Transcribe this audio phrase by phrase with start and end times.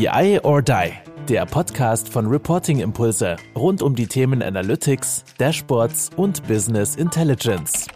[0.00, 0.92] BI or Die,
[1.28, 7.86] der Podcast von Reporting Impulse rund um die Themen Analytics, Dashboards und Business Intelligence.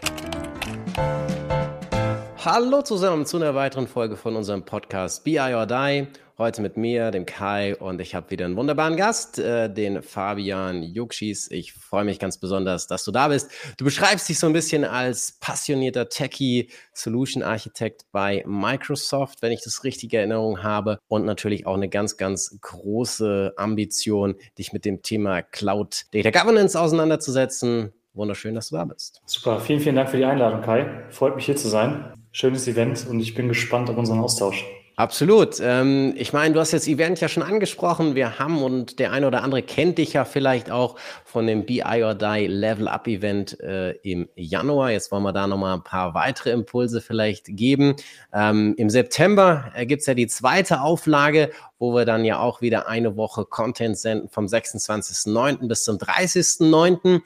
[2.45, 6.07] Hallo zusammen zu einer weiteren Folge von unserem Podcast BI or Die.
[6.37, 10.83] Heute mit mir, dem Kai, und ich habe wieder einen wunderbaren Gast, äh, den Fabian
[10.83, 11.49] Jukschis.
[11.49, 13.53] Ich freue mich ganz besonders, dass du da bist.
[13.77, 19.63] Du beschreibst dich so ein bisschen als passionierter Techie, Solution Architect bei Microsoft, wenn ich
[19.63, 25.03] das richtige Erinnerung habe, und natürlich auch eine ganz, ganz große Ambition, dich mit dem
[25.03, 27.93] Thema Cloud Data Governance auseinanderzusetzen.
[28.13, 29.23] Wunderschön, dass du da bist.
[29.25, 31.05] Super, vielen, vielen Dank für die Einladung, Kai.
[31.11, 32.13] Freut mich hier zu sein.
[32.33, 34.65] Schönes Event und ich bin gespannt auf unseren Austausch.
[34.97, 35.57] Absolut.
[35.61, 38.15] Ähm, ich meine, du hast jetzt Event ja schon angesprochen.
[38.15, 41.83] Wir haben und der eine oder andere kennt dich ja vielleicht auch von dem BI
[42.05, 44.93] or Die Level Up Event äh, im Januar.
[44.93, 47.97] Jetzt wollen wir da nochmal ein paar weitere Impulse vielleicht geben.
[48.33, 52.87] Ähm, Im September äh, gibt's ja die zweite Auflage, wo wir dann ja auch wieder
[52.87, 55.67] eine Woche Content senden vom 26.09.
[55.67, 57.21] bis zum 30.09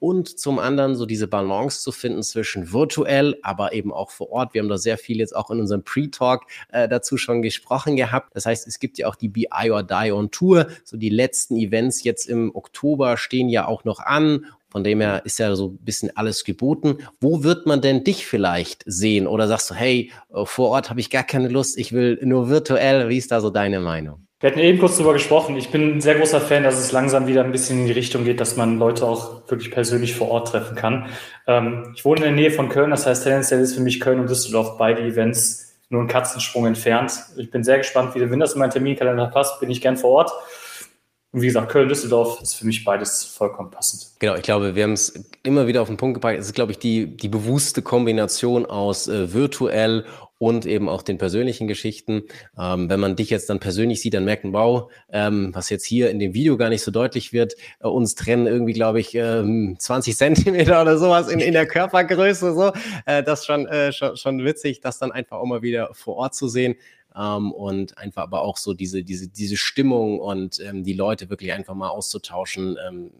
[0.00, 4.54] und zum anderen so diese Balance zu finden zwischen virtuell, aber eben auch vor Ort.
[4.54, 8.34] Wir haben da sehr viel jetzt auch in unserem Pre-Talk äh, dazu schon gesprochen gehabt.
[8.34, 10.66] Das heißt, es gibt ja auch die BI or Die on Tour.
[10.84, 15.22] So die letzten Events jetzt im Oktober stehen ja auch noch an von dem her
[15.24, 16.98] ist ja so ein bisschen alles geboten.
[17.20, 19.26] Wo wird man denn dich vielleicht sehen?
[19.26, 22.48] Oder sagst du, hey, äh, vor Ort habe ich gar keine Lust, ich will nur
[22.48, 23.08] virtuell.
[23.08, 24.28] Wie ist da so deine Meinung?
[24.40, 25.56] Wir hatten eben kurz darüber gesprochen.
[25.58, 28.24] Ich bin ein sehr großer Fan, dass es langsam wieder ein bisschen in die Richtung
[28.24, 31.10] geht, dass man Leute auch wirklich persönlich vor Ort treffen kann.
[31.46, 34.18] Ähm, ich wohne in der Nähe von Köln, das heißt, tendenziell ist für mich Köln
[34.18, 37.12] und Düsseldorf beide Events nur einen Katzensprung entfernt.
[37.36, 40.10] Ich bin sehr gespannt, wie, wenn das in meinen Terminkalender passt, bin ich gern vor
[40.10, 40.32] Ort.
[41.32, 44.06] Und wie gesagt, Köln-Düsseldorf ist für mich beides vollkommen passend.
[44.20, 46.36] Genau, ich glaube, wir haben es immer wieder auf den Punkt gebracht.
[46.38, 50.06] Es ist, glaube ich, die, die bewusste Kombination aus äh, virtuell
[50.40, 52.22] und eben auch den persönlichen Geschichten.
[52.58, 55.84] Ähm, wenn man dich jetzt dann persönlich sieht, dann merkt man, wow, ähm, was jetzt
[55.84, 59.14] hier in dem Video gar nicht so deutlich wird, äh, uns trennen irgendwie, glaube ich,
[59.14, 62.54] ähm, 20 Zentimeter oder sowas in, in der Körpergröße.
[62.54, 62.72] So,
[63.04, 66.34] äh, das schon, äh, schon, schon witzig, das dann einfach auch mal wieder vor Ort
[66.34, 66.76] zu sehen.
[67.14, 71.52] Ähm, und einfach aber auch so diese, diese, diese Stimmung und ähm, die Leute wirklich
[71.52, 73.10] einfach mal auszutauschen, ähm,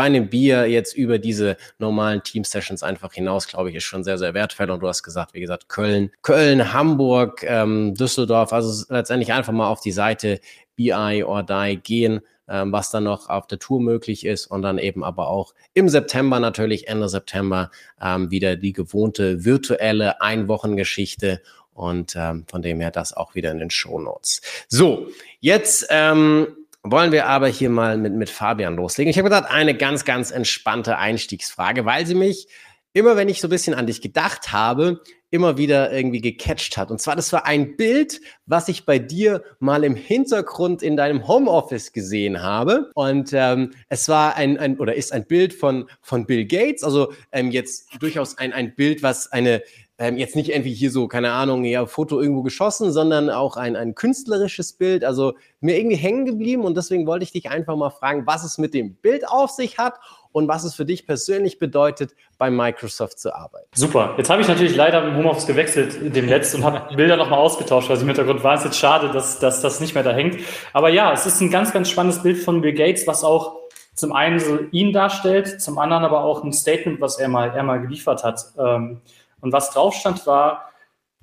[0.00, 4.16] bei einem Bier jetzt über diese normalen Team-Sessions einfach hinaus, glaube ich, ist schon sehr,
[4.16, 4.70] sehr wertvoll.
[4.70, 9.68] Und du hast gesagt, wie gesagt, Köln, Köln, Hamburg, ähm, Düsseldorf, also letztendlich einfach mal
[9.68, 10.40] auf die Seite
[10.74, 14.78] BI or Die gehen, ähm, was dann noch auf der Tour möglich ist und dann
[14.78, 21.42] eben aber auch im September natürlich, Ende September, ähm, wieder die gewohnte virtuelle Einwochengeschichte
[21.74, 24.40] und ähm, von dem her das auch wieder in den Show Notes.
[24.66, 25.08] So,
[25.40, 26.46] jetzt ähm,
[26.82, 29.10] wollen wir aber hier mal mit, mit Fabian loslegen.
[29.10, 32.48] Ich habe gedacht, eine ganz, ganz entspannte Einstiegsfrage, weil sie mich
[32.92, 36.90] immer, wenn ich so ein bisschen an dich gedacht habe, immer wieder irgendwie gecatcht hat.
[36.90, 41.28] Und zwar, das war ein Bild, was ich bei dir mal im Hintergrund in deinem
[41.28, 42.90] Homeoffice gesehen habe.
[42.94, 47.12] Und ähm, es war ein, ein oder ist ein Bild von, von Bill Gates, also
[47.30, 49.62] ähm, jetzt durchaus ein, ein Bild, was eine
[50.00, 53.76] ähm, jetzt nicht irgendwie hier so, keine Ahnung, ja, Foto irgendwo geschossen, sondern auch ein,
[53.76, 55.04] ein künstlerisches Bild.
[55.04, 58.56] Also mir irgendwie hängen geblieben und deswegen wollte ich dich einfach mal fragen, was es
[58.56, 60.00] mit dem Bild auf sich hat
[60.32, 63.68] und was es für dich persönlich bedeutet, bei Microsoft zu arbeiten.
[63.74, 64.14] Super.
[64.16, 67.90] Jetzt habe ich natürlich leider im Homeoffice gewechselt dem Netz und habe Bilder nochmal ausgetauscht,
[67.90, 70.38] weil sie im Hintergrund war es jetzt schade, dass, dass das nicht mehr da hängt.
[70.72, 73.60] Aber ja, es ist ein ganz, ganz spannendes Bild von Bill Gates, was auch
[73.94, 77.62] zum einen so ihn darstellt, zum anderen aber auch ein Statement, was er mal, er
[77.62, 78.46] mal geliefert hat.
[78.58, 79.02] Ähm,
[79.40, 80.70] und was drauf stand, war,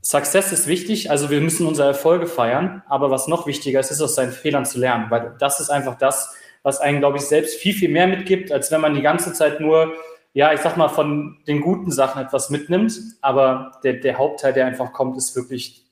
[0.02, 4.02] Success ist wichtig, also wir müssen unsere Erfolge feiern, aber was noch wichtiger ist, ist
[4.02, 6.34] aus seinen Fehlern zu lernen, weil das ist einfach das,
[6.64, 9.60] was einen, glaube ich, selbst viel, viel mehr mitgibt, als wenn man die ganze Zeit
[9.60, 9.94] nur,
[10.34, 14.66] ja, ich sag mal, von den guten Sachen etwas mitnimmt, aber der, der Hauptteil, der
[14.66, 15.86] einfach kommt, ist wirklich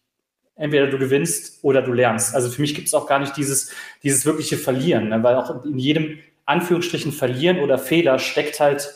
[0.55, 2.33] entweder du gewinnst oder du lernst.
[2.33, 3.71] Also für mich gibt es auch gar nicht dieses,
[4.03, 5.21] dieses wirkliche Verlieren, ne?
[5.23, 8.93] weil auch in jedem Anführungsstrichen Verlieren oder Fehler steckt halt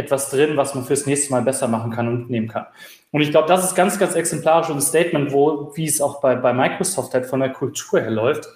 [0.00, 2.66] etwas drin, was man fürs nächste Mal besser machen kann und mitnehmen kann.
[3.12, 6.20] Und ich glaube, das ist ganz, ganz exemplarisch und ein Statement, wo, wie es auch
[6.20, 8.48] bei, bei Microsoft halt von der Kultur her läuft.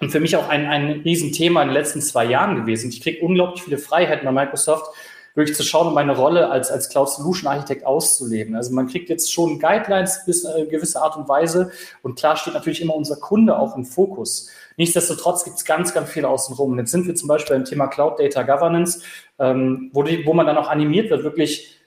[0.00, 2.90] Und für mich auch ein, ein Riesenthema in den letzten zwei Jahren gewesen.
[2.90, 4.92] Ich kriege unglaublich viele Freiheiten bei Microsoft,
[5.34, 8.54] wirklich zu schauen, um meine Rolle als, als Cloud Solution Architekt auszuleben.
[8.54, 11.70] Also man kriegt jetzt schon Guidelines bis eine gewisse Art und Weise.
[12.02, 14.48] Und klar steht natürlich immer unser Kunde auch im Fokus.
[14.76, 16.72] Nichtsdestotrotz gibt es ganz, ganz viel außenrum.
[16.72, 19.00] Und jetzt sind wir zum Beispiel beim Thema Cloud Data Governance,
[19.38, 21.80] ähm, wo, die, wo man dann auch animiert wird, wirklich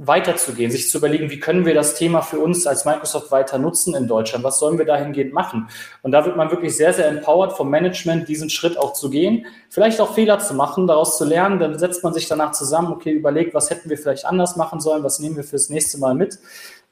[0.00, 3.96] weiterzugehen, sich zu überlegen, wie können wir das Thema für uns als Microsoft weiter nutzen
[3.96, 4.44] in Deutschland?
[4.44, 5.68] Was sollen wir dahingehend machen?
[6.02, 9.46] Und da wird man wirklich sehr, sehr empowered vom Management, diesen Schritt auch zu gehen,
[9.70, 11.58] vielleicht auch Fehler zu machen, daraus zu lernen.
[11.58, 15.02] Dann setzt man sich danach zusammen, okay, überlegt, was hätten wir vielleicht anders machen sollen,
[15.02, 16.38] was nehmen wir fürs nächste Mal mit?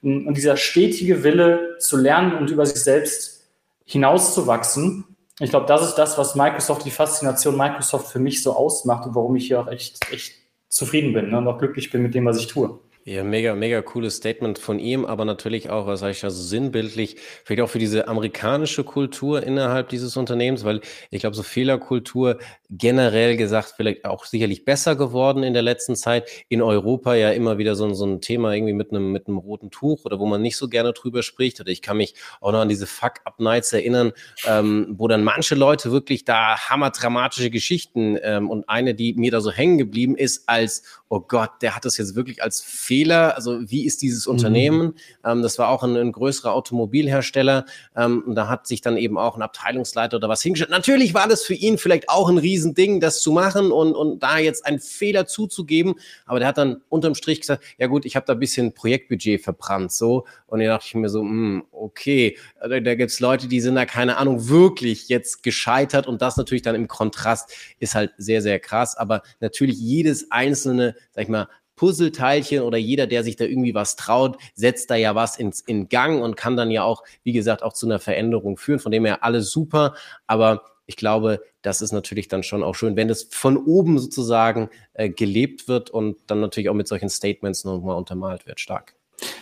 [0.02, 3.44] Und dieser stetige Wille zu lernen und über sich selbst
[3.84, 5.15] hinauszuwachsen.
[5.38, 9.14] Ich glaube, das ist das, was Microsoft, die Faszination Microsoft für mich so ausmacht und
[9.14, 10.34] warum ich hier auch echt, echt
[10.68, 12.78] zufrieden bin ne, und auch glücklich bin mit dem, was ich tue.
[13.08, 17.14] Ja, mega, mega cooles Statement von ihm, aber natürlich auch, was sage ich, also sinnbildlich,
[17.44, 20.80] vielleicht auch für diese amerikanische Kultur innerhalb dieses Unternehmens, weil
[21.12, 22.38] ich glaube, so Fehlerkultur
[22.68, 26.28] generell gesagt vielleicht auch sicherlich besser geworden in der letzten Zeit.
[26.48, 29.70] In Europa ja immer wieder so, so ein Thema irgendwie mit einem, mit einem roten
[29.70, 31.60] Tuch oder wo man nicht so gerne drüber spricht.
[31.60, 34.12] Oder ich kann mich auch noch an diese Fuck-Up-Nights erinnern,
[34.46, 39.40] ähm, wo dann manche Leute wirklich da hammerdramatische Geschichten ähm, und eine, die mir da
[39.40, 43.60] so hängen geblieben ist, als, oh Gott, der hat das jetzt wirklich als Fehler, also
[43.70, 44.32] wie ist dieses mhm.
[44.32, 44.86] Unternehmen?
[44.86, 44.94] Mhm.
[45.24, 47.64] Ähm, das war auch ein, ein größerer Automobilhersteller
[47.96, 50.70] ähm, und da hat sich dann eben auch ein Abteilungsleiter oder was hingestellt.
[50.70, 54.38] Natürlich war das für ihn vielleicht auch ein Riesending, das zu machen und, und da
[54.38, 55.94] jetzt einen Fehler zuzugeben.
[56.24, 59.42] Aber der hat dann unterm Strich gesagt, ja gut, ich habe da ein bisschen Projektbudget
[59.42, 59.92] verbrannt.
[59.92, 60.26] So.
[60.46, 63.60] Und da dachte ich mir so, mh, hm, okay, da, da gibt es Leute, die
[63.60, 66.06] sind da, keine Ahnung, wirklich jetzt gescheitert.
[66.06, 68.96] Und das natürlich dann im Kontrast ist halt sehr, sehr krass.
[68.96, 73.96] Aber natürlich jedes einzelne, sag ich mal, Puzzleteilchen oder jeder, der sich da irgendwie was
[73.96, 77.62] traut, setzt da ja was ins, in Gang und kann dann ja auch, wie gesagt,
[77.62, 78.80] auch zu einer Veränderung führen.
[78.80, 79.94] Von dem her alles super.
[80.26, 84.70] Aber ich glaube, das ist natürlich dann schon auch schön, wenn es von oben sozusagen
[84.94, 88.60] äh, gelebt wird und dann natürlich auch mit solchen Statements nochmal untermalt wird.
[88.60, 88.94] Stark.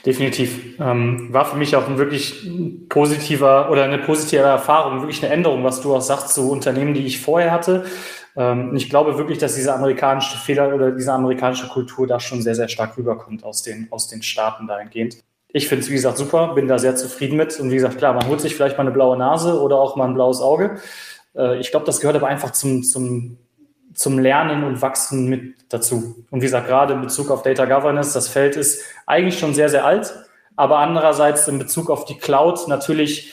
[0.06, 0.78] Definitiv.
[0.78, 2.48] Ähm, war für mich auch ein wirklich
[2.88, 7.04] positiver oder eine positive Erfahrung, wirklich eine Änderung, was du auch sagst zu Unternehmen, die
[7.04, 7.84] ich vorher hatte.
[8.36, 12.42] Ähm, und ich glaube wirklich, dass diese amerikanische Fehler oder diese amerikanische Kultur da schon
[12.42, 15.18] sehr, sehr stark rüberkommt aus den, aus den Staaten dahingehend.
[15.48, 17.58] Ich finde es, wie gesagt, super, bin da sehr zufrieden mit.
[17.60, 20.08] Und wie gesagt, klar, man holt sich vielleicht mal eine blaue Nase oder auch mal
[20.08, 20.78] ein blaues Auge.
[21.36, 23.38] Äh, ich glaube, das gehört aber einfach zum, zum,
[23.94, 26.24] zum Lernen und Wachsen mit dazu.
[26.30, 29.68] Und wie gesagt, gerade in Bezug auf Data Governance, das Feld ist eigentlich schon sehr,
[29.68, 30.12] sehr alt,
[30.56, 33.32] aber andererseits in Bezug auf die Cloud natürlich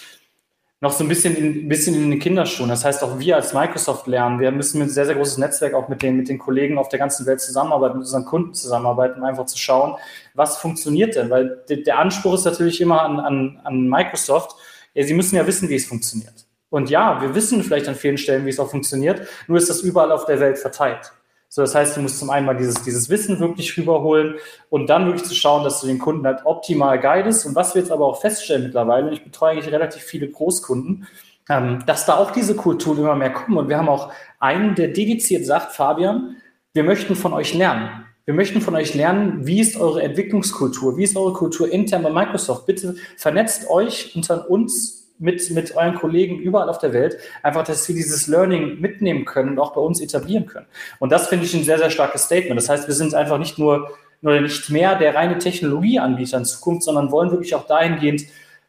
[0.81, 2.69] noch so ein bisschen in, bisschen in den Kinderschuhen.
[2.69, 4.39] Das heißt, auch wir als Microsoft lernen.
[4.39, 6.98] Wir müssen mit sehr, sehr großes Netzwerk auch mit den, mit den Kollegen auf der
[6.98, 9.95] ganzen Welt zusammenarbeiten, mit unseren Kunden zusammenarbeiten, um einfach zu schauen,
[10.33, 11.30] was funktioniert denn?
[11.30, 14.56] Weil der Anspruch ist natürlich immer an, an, an Microsoft,
[14.95, 16.48] ja, sie müssen ja wissen, wie es funktioniert.
[16.69, 19.81] Und ja, wir wissen vielleicht an vielen Stellen, wie es auch funktioniert, nur ist das
[19.81, 21.12] überall auf der Welt verteilt.
[21.53, 24.36] So, das heißt, du musst zum einen mal dieses, dieses Wissen wirklich rüberholen
[24.69, 27.45] und dann wirklich zu schauen, dass du den Kunden halt optimal guidest.
[27.45, 31.06] Und was wir jetzt aber auch feststellen mittlerweile, ich betreue eigentlich relativ viele Großkunden,
[31.50, 33.57] ähm, dass da auch diese Kulturen immer mehr kommen.
[33.57, 36.38] Und wir haben auch einen, der dediziert sagt, Fabian,
[36.71, 38.06] wir möchten von euch lernen.
[38.24, 42.12] Wir möchten von euch lernen, wie ist eure Entwicklungskultur, wie ist eure Kultur intern bei
[42.12, 42.65] Microsoft.
[42.65, 47.88] Bitte vernetzt euch unter uns mit, mit euren Kollegen überall auf der Welt, einfach, dass
[47.88, 50.65] wir dieses Learning mitnehmen können und auch bei uns etablieren können.
[51.00, 52.57] Und das finde ich ein sehr, sehr starkes Statement.
[52.59, 53.91] Das heißt, wir sind einfach nicht nur,
[54.21, 58.23] nur nicht mehr der reine Technologieanbieter in Zukunft, sondern wollen wirklich auch dahingehend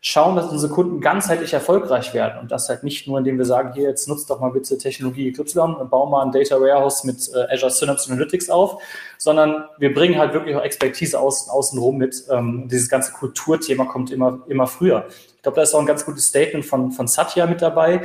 [0.05, 2.41] schauen, dass unsere Kunden ganzheitlich erfolgreich werden.
[2.41, 5.31] Und das halt nicht nur, indem wir sagen, hier, jetzt nutzt doch mal bitte Technologie
[5.31, 8.83] XY und bauen mal ein Data Warehouse mit äh, Azure Synapse Analytics auf,
[9.17, 12.25] sondern wir bringen halt wirklich auch Expertise außen, außen rum mit.
[12.31, 15.07] Ähm, dieses ganze Kulturthema kommt immer, immer früher.
[15.37, 18.03] Ich glaube, da ist auch ein ganz gutes Statement von, von Satya mit dabei.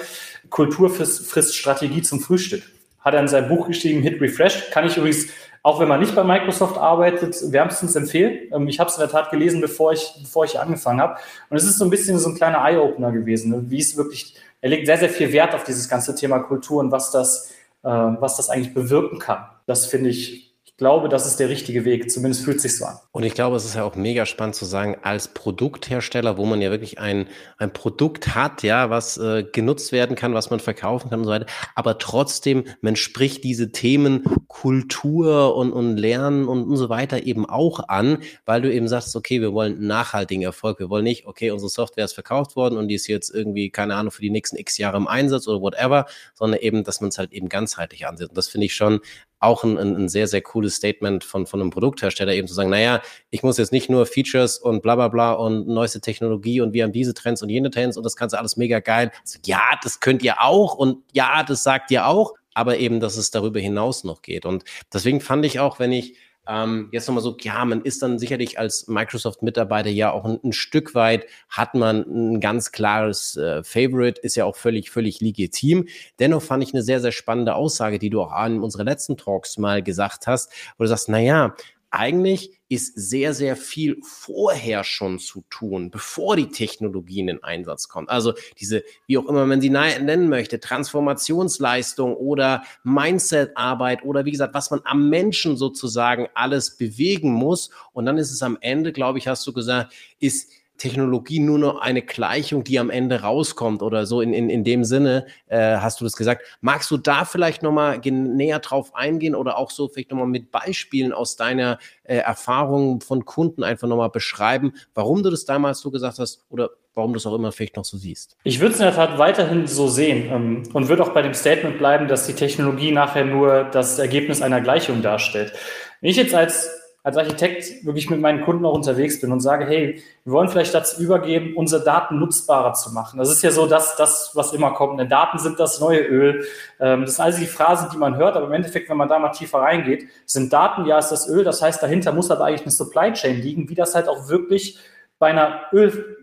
[0.51, 2.61] Kultur frisst Strategie zum Frühstück.
[2.99, 4.69] Hat er in seinem Buch geschrieben, Hit Refresh.
[4.69, 5.27] Kann ich übrigens
[5.63, 8.51] auch wenn man nicht bei Microsoft arbeitet, wärmstens empfehlen.
[8.53, 11.17] Ähm, ich habe es in der Tat gelesen, bevor ich, bevor ich angefangen habe.
[11.49, 13.63] Und es ist so ein bisschen so ein kleiner Eye-Opener gewesen, ne?
[13.67, 16.91] wie es wirklich, er legt sehr, sehr viel Wert auf dieses ganze Thema Kultur und
[16.91, 17.51] was das,
[17.83, 19.45] äh, was das eigentlich bewirken kann.
[19.65, 20.46] Das finde ich
[20.77, 22.09] glaube, das ist der richtige Weg.
[22.11, 22.97] Zumindest fühlt sich so an.
[23.11, 26.61] Und ich glaube, es ist ja auch mega spannend zu sagen, als Produkthersteller, wo man
[26.61, 31.09] ja wirklich ein, ein Produkt hat, ja, was äh, genutzt werden kann, was man verkaufen
[31.09, 31.47] kann und so weiter.
[31.73, 37.49] Aber trotzdem, man spricht diese Themen Kultur und, und Lernen und, und so weiter eben
[37.49, 40.79] auch an, weil du eben sagst, okay, wir wollen nachhaltigen Erfolg.
[40.79, 43.95] Wir wollen nicht, okay, unsere Software ist verkauft worden und die ist jetzt irgendwie, keine
[43.95, 46.05] Ahnung, für die nächsten x Jahre im Einsatz oder whatever,
[46.35, 48.29] sondern eben, dass man es halt eben ganzheitlich ansieht.
[48.29, 48.99] Und das finde ich schon
[49.39, 53.01] auch ein, ein, sehr, sehr cooles Statement von, von einem Produkthersteller, eben zu sagen, naja,
[53.29, 56.83] ich muss jetzt nicht nur Features und bla bla bla und neueste Technologie und wir
[56.83, 59.11] haben diese Trends und jene Trends und das Ganze alles mega geil.
[59.21, 63.17] Also, ja, das könnt ihr auch und ja, das sagt ihr auch, aber eben, dass
[63.17, 64.45] es darüber hinaus noch geht.
[64.45, 66.17] Und deswegen fand ich auch, wenn ich
[66.47, 70.53] ähm, jetzt nochmal so, ja, man ist dann sicherlich als Microsoft-Mitarbeiter ja auch ein, ein,
[70.53, 75.87] Stück weit, hat man ein ganz klares äh, Favorite, ist ja auch völlig, völlig legitim.
[76.19, 79.57] Dennoch fand ich eine sehr, sehr spannende Aussage, die du auch an unsere letzten Talks
[79.57, 81.55] mal gesagt hast, wo du sagst, na ja,
[81.89, 87.87] eigentlich ist sehr, sehr viel vorher schon zu tun, bevor die Technologie in den Einsatz
[87.87, 88.09] kommt.
[88.09, 94.53] Also diese, wie auch immer man sie nennen möchte, Transformationsleistung oder Mindset-Arbeit oder wie gesagt,
[94.53, 97.69] was man am Menschen sozusagen alles bewegen muss.
[97.93, 101.79] Und dann ist es am Ende, glaube ich, hast du gesagt, ist Technologie nur noch
[101.79, 105.99] eine Gleichung, die am Ende rauskommt oder so in, in, in dem Sinne, äh, hast
[105.99, 106.43] du das gesagt.
[106.61, 111.13] Magst du da vielleicht nochmal näher drauf eingehen oder auch so vielleicht nochmal mit Beispielen
[111.13, 116.19] aus deiner äh, Erfahrung von Kunden einfach nochmal beschreiben, warum du das damals so gesagt
[116.19, 118.35] hast oder warum du es auch immer vielleicht noch so siehst?
[118.43, 121.33] Ich würde es in der Tat weiterhin so sehen ähm, und würde auch bei dem
[121.33, 125.53] Statement bleiben, dass die Technologie nachher nur das Ergebnis einer Gleichung darstellt.
[126.01, 126.69] Wenn ich jetzt als
[127.07, 130.73] als Architekt wirklich mit meinen Kunden auch unterwegs bin und sage, hey, wir wollen vielleicht
[130.73, 133.17] dazu übergeben, unsere Daten nutzbarer zu machen.
[133.17, 134.99] Das ist ja so das, das was immer kommt.
[134.99, 136.43] Denn Daten sind das neue Öl.
[136.81, 139.19] Ähm, das sind also die Phrasen, die man hört, aber im Endeffekt, wenn man da
[139.19, 141.45] mal tiefer reingeht, sind Daten, ja, ist das Öl.
[141.45, 144.77] Das heißt, dahinter muss aber eigentlich eine Supply Chain liegen, wie das halt auch wirklich
[145.17, 146.17] bei einer Öl,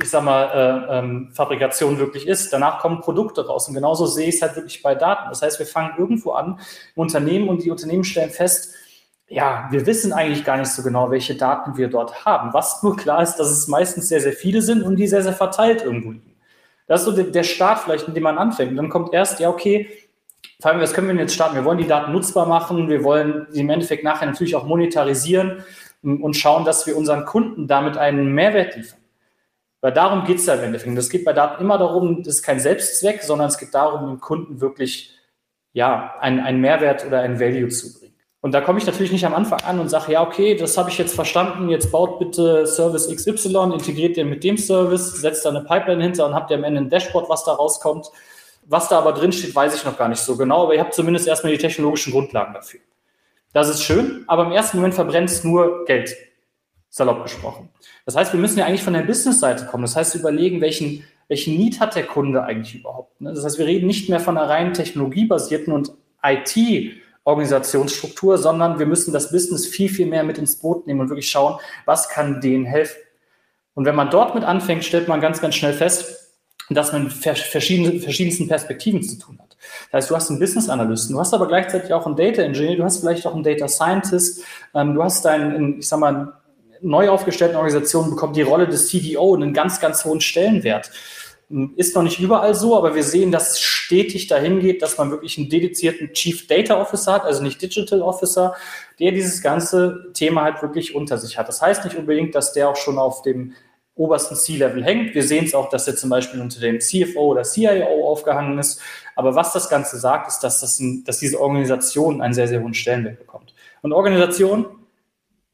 [0.00, 2.52] ich sag mal, äh, ähm, Fabrikation wirklich ist.
[2.52, 3.66] Danach kommen Produkte raus.
[3.66, 5.28] Und genauso sehe ich es halt wirklich bei Daten.
[5.28, 6.60] Das heißt, wir fangen irgendwo an
[6.94, 8.76] Unternehmen und die Unternehmen stellen fest,
[9.30, 12.52] ja, wir wissen eigentlich gar nicht so genau, welche Daten wir dort haben.
[12.52, 15.32] Was nur klar ist, dass es meistens sehr, sehr viele sind und die sehr, sehr
[15.32, 16.34] verteilt irgendwo liegen.
[16.88, 18.72] Das ist so der Start vielleicht, in dem man anfängt.
[18.72, 19.88] Und dann kommt erst, ja, okay,
[20.60, 21.54] vor allem, was können wir denn jetzt starten?
[21.54, 25.64] Wir wollen die Daten nutzbar machen, wir wollen sie im Endeffekt nachher natürlich auch monetarisieren
[26.02, 28.98] und schauen, dass wir unseren Kunden damit einen Mehrwert liefern.
[29.80, 30.98] Weil darum geht es ja im Endeffekt.
[30.98, 34.20] Es geht bei Daten immer darum, das ist kein Selbstzweck, sondern es geht darum, dem
[34.20, 35.16] Kunden wirklich
[35.72, 37.99] ja, einen, einen Mehrwert oder ein Value zu.
[38.42, 40.88] Und da komme ich natürlich nicht am Anfang an und sage, ja, okay, das habe
[40.88, 45.50] ich jetzt verstanden, jetzt baut bitte Service XY, integriert den mit dem Service, setzt da
[45.50, 48.10] eine Pipeline hinter und habt ihr am Ende ein Dashboard, was da rauskommt.
[48.66, 50.94] Was da aber drin steht, weiß ich noch gar nicht so genau, aber ihr habt
[50.94, 52.80] zumindest erstmal die technologischen Grundlagen dafür.
[53.52, 56.14] Das ist schön, aber im ersten Moment verbrennt es nur Geld,
[56.88, 57.68] salopp gesprochen.
[58.06, 59.82] Das heißt, wir müssen ja eigentlich von der Business-Seite kommen.
[59.82, 63.20] Das heißt, überlegen, welchen, welchen Need hat der Kunde eigentlich überhaupt.
[63.20, 63.32] Ne?
[63.34, 65.92] Das heißt, wir reden nicht mehr von einer rein technologiebasierten und
[66.22, 71.10] IT- Organisationsstruktur, sondern wir müssen das Business viel, viel mehr mit ins Boot nehmen und
[71.10, 72.98] wirklich schauen, was kann denen helfen.
[73.74, 76.16] Und wenn man dort mit anfängt, stellt man ganz, ganz schnell fest,
[76.70, 79.56] dass man mit verschiedenen, verschiedensten Perspektiven zu tun hat.
[79.90, 82.76] Das heißt, du hast einen Business Analysten, du hast aber gleichzeitig auch einen Data Engineer,
[82.76, 86.32] du hast vielleicht auch einen Data Scientist, ähm, du hast einen, ich sag mal,
[86.80, 90.90] neu aufgestellten Organisationen bekommt die Rolle des CDO einen ganz, ganz hohen Stellenwert.
[91.74, 95.10] Ist noch nicht überall so, aber wir sehen, dass es stetig dahin geht, dass man
[95.10, 98.54] wirklich einen dedizierten Chief Data Officer hat, also nicht Digital Officer,
[99.00, 101.48] der dieses ganze Thema halt wirklich unter sich hat.
[101.48, 103.54] Das heißt nicht unbedingt, dass der auch schon auf dem
[103.96, 105.14] obersten C-Level hängt.
[105.14, 108.80] Wir sehen es auch, dass er zum Beispiel unter dem CFO oder CIO aufgehangen ist.
[109.16, 112.62] Aber was das Ganze sagt, ist, dass, das ein, dass diese Organisation einen sehr, sehr
[112.62, 113.54] hohen Stellenwert bekommt.
[113.82, 114.66] Und Organisation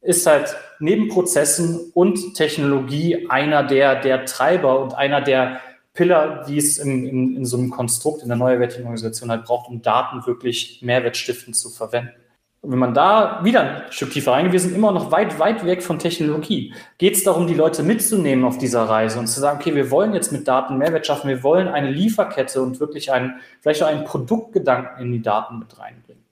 [0.01, 5.61] ist halt neben Prozessen und Technologie einer der, der Treiber und einer der
[5.97, 9.69] Pillar, die es in, in, in so einem Konstrukt, in der neuwertigen Organisation halt braucht,
[9.69, 12.15] um Daten wirklich mehrwertstiftend zu verwenden.
[12.63, 15.65] Und wenn man da wieder ein Stück tiefer reingeht, wir sind immer noch weit, weit
[15.67, 16.75] weg von Technologie.
[16.99, 20.15] Geht es darum, die Leute mitzunehmen auf dieser Reise und zu sagen, okay, wir wollen
[20.15, 24.05] jetzt mit Daten Mehrwert schaffen, wir wollen eine Lieferkette und wirklich einen, vielleicht auch einen
[24.05, 26.25] Produktgedanken in die Daten mit reinbringen.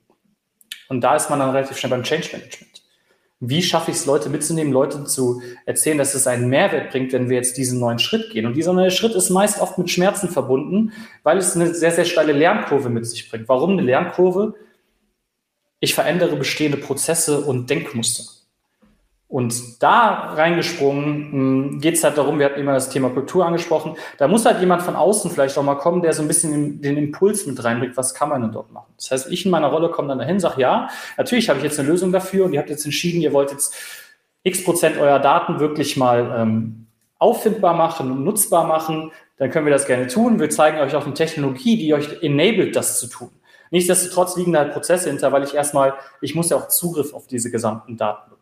[0.89, 2.74] Und da ist man dann relativ schnell beim Change Management
[3.39, 7.29] wie schaffe ich es, Leute mitzunehmen, Leute zu erzählen, dass es einen Mehrwert bringt, wenn
[7.29, 8.45] wir jetzt diesen neuen Schritt gehen.
[8.45, 12.05] Und dieser neue Schritt ist meist oft mit Schmerzen verbunden, weil es eine sehr, sehr
[12.05, 13.49] steile Lernkurve mit sich bringt.
[13.49, 14.55] Warum eine Lernkurve?
[15.81, 18.34] Ich verändere bestehende Prozesse und Denkmuster.
[19.27, 23.95] Und da reingesprungen hm, geht es halt darum, wir hatten immer das Thema Kultur angesprochen,
[24.19, 26.95] da muss halt jemand von außen vielleicht auch mal kommen, der so ein bisschen den
[26.95, 28.93] Impuls mit reinbringt, was kann man denn dort machen.
[28.97, 31.79] Das heißt, ich in meiner Rolle komme dann dahin, sage, ja, natürlich habe ich jetzt
[31.79, 33.73] eine Lösung dafür und ihr habt jetzt entschieden, ihr wollt jetzt
[34.43, 36.85] x Prozent eurer Daten wirklich mal ähm,
[37.17, 40.39] auffindbar machen und nutzbar machen, dann können wir das gerne tun.
[40.39, 43.31] Wir zeigen euch auch eine Technologie, die euch enabled, das zu tun.
[43.71, 47.27] Nichtsdestotrotz liegen da halt Prozesse hinter, weil ich erstmal, ich muss ja auch Zugriff auf
[47.27, 48.34] diese gesamten Daten bekommen.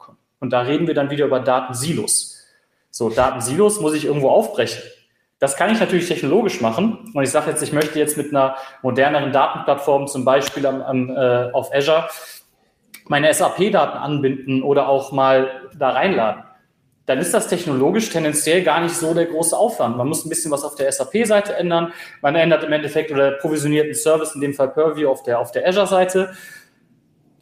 [0.44, 2.46] Und da reden wir dann wieder über Datensilos.
[2.92, 4.84] So, Datensilos muss ich irgendwo aufbrechen.
[5.40, 7.10] Das kann ich natürlich technologisch machen.
[7.14, 11.10] Und ich sage jetzt, ich möchte jetzt mit einer moderneren Datenplattform, zum Beispiel am, am,
[11.10, 12.10] äh, auf Azure,
[13.08, 16.44] meine SAP-Daten anbinden oder auch mal da reinladen.
[17.06, 19.96] Dann ist das technologisch tendenziell gar nicht so der große Aufwand.
[19.96, 21.94] Man muss ein bisschen was auf der SAP-Seite ändern.
[22.22, 25.66] Man ändert im Endeffekt oder provisionierten Service, in dem Fall Purview, auf der, auf der
[25.66, 26.34] Azure-Seite.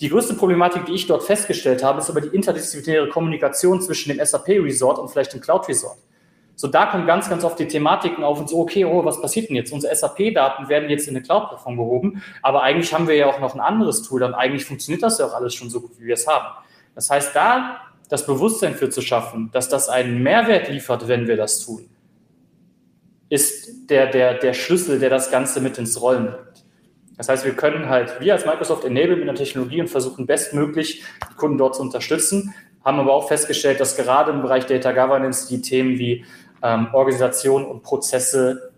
[0.01, 4.25] Die größte Problematik, die ich dort festgestellt habe, ist aber die interdisziplinäre Kommunikation zwischen dem
[4.25, 5.98] SAP-Resort und vielleicht dem Cloud-Resort.
[6.55, 9.50] So, da kommen ganz, ganz oft die Thematiken auf und so, okay, oh, was passiert
[9.50, 9.72] denn jetzt?
[9.72, 13.53] Unsere SAP-Daten werden jetzt in eine Cloud-Plattform gehoben, aber eigentlich haben wir ja auch noch
[13.53, 16.15] ein anderes Tool, dann eigentlich funktioniert das ja auch alles schon so gut, wie wir
[16.15, 16.48] es haben.
[16.96, 17.77] Das heißt, da
[18.10, 21.89] das Bewusstsein für zu schaffen, dass das einen Mehrwert liefert, wenn wir das tun,
[23.29, 26.50] ist der, der, der Schlüssel, der das Ganze mit ins Rollen bringt.
[27.21, 31.03] Das heißt, wir können halt, wir als Microsoft enablen mit der Technologie und versuchen bestmöglich,
[31.29, 32.55] die Kunden dort zu unterstützen.
[32.83, 36.25] haben aber auch festgestellt, dass gerade im Bereich Data Governance die Themen wie
[36.63, 38.71] ähm, Organisation und Prozesse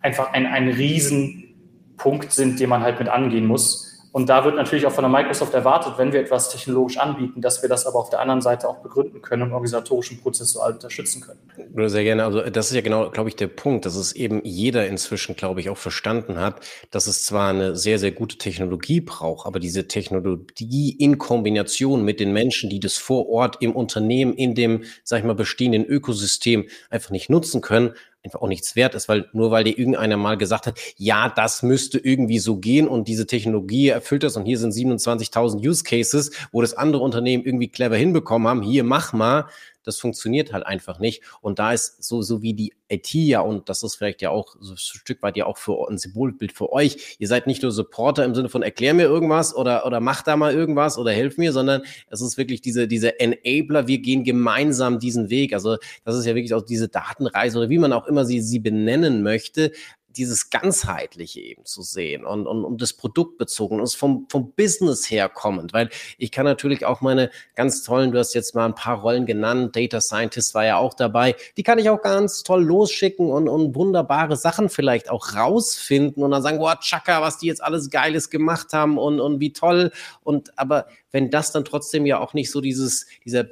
[0.00, 3.93] einfach ein, ein Riesenpunkt sind, den man halt mit angehen muss.
[4.14, 7.62] Und da wird natürlich auch von der Microsoft erwartet, wenn wir etwas technologisch anbieten, dass
[7.62, 11.88] wir das aber auf der anderen Seite auch begründen können und organisatorischen prozessual unterstützen können.
[11.88, 12.24] Sehr gerne.
[12.24, 15.58] Also das ist ja genau, glaube ich, der Punkt, dass es eben jeder inzwischen, glaube
[15.58, 16.60] ich, auch verstanden hat,
[16.92, 22.20] dass es zwar eine sehr, sehr gute Technologie braucht, aber diese Technologie in Kombination mit
[22.20, 26.68] den Menschen, die das vor Ort im Unternehmen, in dem, sag ich mal, bestehenden Ökosystem
[26.88, 30.36] einfach nicht nutzen können, einfach auch nichts wert ist, weil nur weil dir irgendeiner mal
[30.36, 34.58] gesagt hat, ja, das müsste irgendwie so gehen und diese Technologie erfüllt das und hier
[34.58, 39.46] sind 27.000 Use Cases, wo das andere Unternehmen irgendwie clever hinbekommen haben, hier mach mal,
[39.84, 41.22] das funktioniert halt einfach nicht.
[41.40, 44.56] Und da ist so, so wie die IT ja, und das ist vielleicht ja auch
[44.60, 47.16] so ein Stück weit ja auch für ein Symbolbild für euch.
[47.18, 50.36] Ihr seid nicht nur Supporter im Sinne von erklär mir irgendwas oder, oder mach da
[50.36, 53.86] mal irgendwas oder helf mir, sondern es ist wirklich diese, diese Enabler.
[53.86, 55.52] Wir gehen gemeinsam diesen Weg.
[55.54, 58.58] Also das ist ja wirklich auch diese Datenreise oder wie man auch immer sie, sie
[58.58, 59.72] benennen möchte
[60.16, 65.10] dieses ganzheitliche eben zu sehen und, und, und das Produkt bezogen und vom, vom Business
[65.10, 68.74] her kommend, weil ich kann natürlich auch meine ganz tollen, du hast jetzt mal ein
[68.74, 72.64] paar Rollen genannt, Data Scientist war ja auch dabei, die kann ich auch ganz toll
[72.64, 77.46] losschicken und, und wunderbare Sachen vielleicht auch rausfinden und dann sagen, boah, Chaka, was die
[77.46, 79.90] jetzt alles Geiles gemacht haben und, und wie toll.
[80.22, 83.46] Und aber wenn das dann trotzdem ja auch nicht so dieses, dieser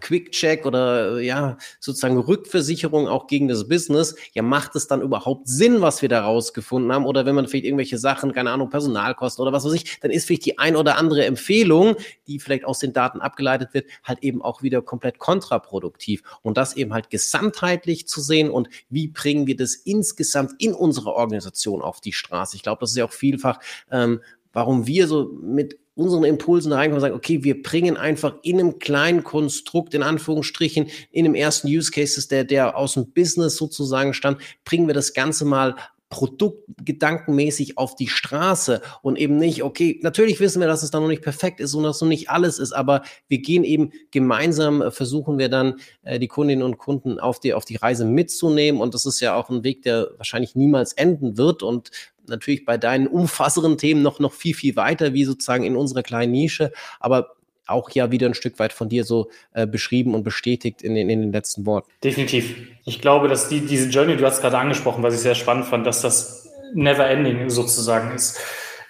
[0.00, 5.80] Quick-Check oder ja, sozusagen Rückversicherung auch gegen das Business, ja, macht es dann überhaupt Sinn,
[5.80, 7.06] was wir da rausgefunden haben?
[7.06, 10.26] Oder wenn man vielleicht irgendwelche Sachen, keine Ahnung, Personalkosten oder was weiß ich, dann ist
[10.26, 14.42] vielleicht die ein oder andere Empfehlung, die vielleicht aus den Daten abgeleitet wird, halt eben
[14.42, 16.22] auch wieder komplett kontraproduktiv.
[16.42, 21.14] Und das eben halt gesamtheitlich zu sehen und wie bringen wir das insgesamt in unsere
[21.14, 22.56] Organisation auf die Straße.
[22.56, 23.60] Ich glaube, das ist ja auch vielfach,
[23.90, 24.20] ähm,
[24.52, 28.60] warum wir so mit unseren Impulsen da reinkommen und sagen, okay, wir bringen einfach in
[28.60, 33.56] einem kleinen Konstrukt, in Anführungsstrichen, in dem ersten Use Cases, der, der aus dem Business
[33.56, 35.74] sozusagen stand, bringen wir das Ganze mal
[36.08, 41.08] produktgedankenmäßig auf die Straße und eben nicht, okay, natürlich wissen wir, dass es da noch
[41.08, 44.90] nicht perfekt ist und dass noch nicht alles ist, aber wir gehen eben gemeinsam, äh,
[44.92, 48.94] versuchen wir dann äh, die Kundinnen und Kunden auf die, auf die Reise mitzunehmen und
[48.94, 51.90] das ist ja auch ein Weg, der wahrscheinlich niemals enden wird und
[52.28, 56.32] natürlich bei deinen umfassenden Themen noch, noch viel, viel weiter, wie sozusagen in unserer kleinen
[56.32, 57.36] Nische, aber
[57.66, 61.10] auch ja wieder ein Stück weit von dir so äh, beschrieben und bestätigt in den,
[61.10, 61.90] in den letzten Worten.
[62.02, 62.54] Definitiv.
[62.84, 65.86] Ich glaube, dass die, diese Journey, du hast gerade angesprochen, was ich sehr spannend fand,
[65.86, 68.38] dass das never ending sozusagen ist.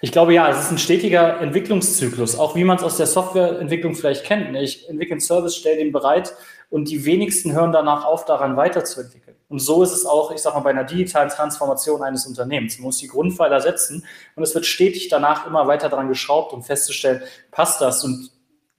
[0.03, 3.94] Ich glaube, ja, es ist ein stetiger Entwicklungszyklus, auch wie man es aus der Softwareentwicklung
[3.94, 4.55] vielleicht kennt.
[4.57, 6.35] Ich entwickle einen Service, stelle den bereit
[6.68, 9.36] und die wenigsten hören danach auf, daran weiterzuentwickeln.
[9.48, 12.78] Und so ist es auch, ich sage mal, bei einer digitalen Transformation eines Unternehmens.
[12.78, 14.04] Man muss die Grundpfeiler setzen
[14.35, 18.02] und es wird stetig danach immer weiter daran geschraubt, um festzustellen, passt das?
[18.02, 18.30] Und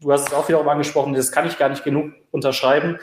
[0.02, 3.00] du hast es auch wiederum angesprochen, das kann ich gar nicht genug unterschreiben.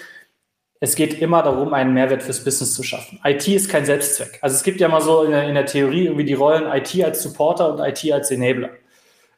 [0.81, 3.19] Es geht immer darum, einen Mehrwert fürs Business zu schaffen.
[3.25, 4.39] IT ist kein Selbstzweck.
[4.43, 7.03] Also es gibt ja mal so in der, in der Theorie irgendwie die Rollen IT
[7.03, 8.71] als Supporter und IT als Enabler.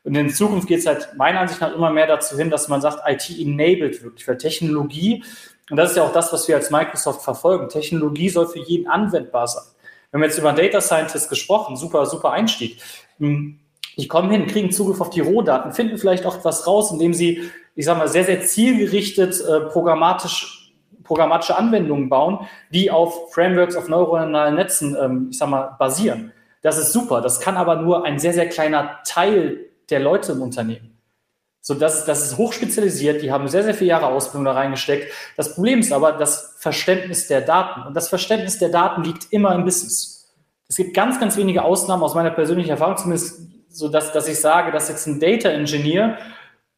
[0.03, 2.81] Und in Zukunft geht es halt meiner Ansicht nach immer mehr dazu hin, dass man
[2.81, 5.25] sagt, IT enabled wirklich, weil Technologie
[5.71, 7.69] und das ist ja auch das, was wir als Microsoft verfolgen.
[7.69, 9.65] Technologie soll für jeden anwendbar sein.
[10.11, 12.81] Wir haben jetzt über Data Scientist gesprochen, super, super Einstieg.
[13.19, 13.59] Hm,
[13.97, 17.51] die kommen hin, kriegen Zugriff auf die Rohdaten, finden vielleicht auch was raus, indem sie,
[17.75, 23.89] ich sage mal, sehr, sehr zielgerichtet äh, programmatisch, programmatische Anwendungen bauen, die auf Frameworks, auf
[23.89, 26.33] neuronalen Netzen, ähm, ich sage mal, basieren.
[26.63, 27.21] Das ist super.
[27.21, 30.96] Das kann aber nur ein sehr, sehr kleiner Teil der Leute im Unternehmen.
[31.67, 35.13] So, das, das ist hochspezialisiert, die haben sehr, sehr viele Jahre Ausbildung da reingesteckt.
[35.37, 37.83] Das Problem ist aber das Verständnis der Daten.
[37.89, 40.33] Und das Verständnis der Daten liegt immer im Business.
[40.69, 44.39] Es gibt ganz, ganz wenige Ausnahmen aus meiner persönlichen Erfahrung, zumindest so, dass, dass ich
[44.39, 46.19] sage, dass jetzt ein Data Engineer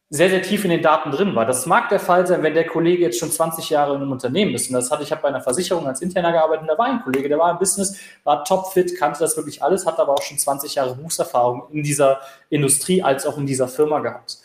[0.09, 1.45] sehr, sehr tief in den Daten drin war.
[1.45, 4.55] Das mag der Fall sein, wenn der Kollege jetzt schon 20 Jahre in einem Unternehmen
[4.55, 4.69] ist.
[4.69, 7.03] Und das hatte ich habe bei einer Versicherung als Interner gearbeitet und da war ein
[7.03, 10.39] Kollege, der war im Business, war topfit, kannte das wirklich alles, hat aber auch schon
[10.39, 14.39] 20 Jahre Berufserfahrung in dieser Industrie als auch in dieser Firma gehabt.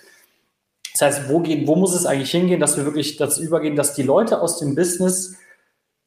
[0.94, 3.94] Das heißt, wo, gehen, wo muss es eigentlich hingehen, dass wir wirklich dazu übergehen, dass
[3.94, 5.36] die Leute aus dem Business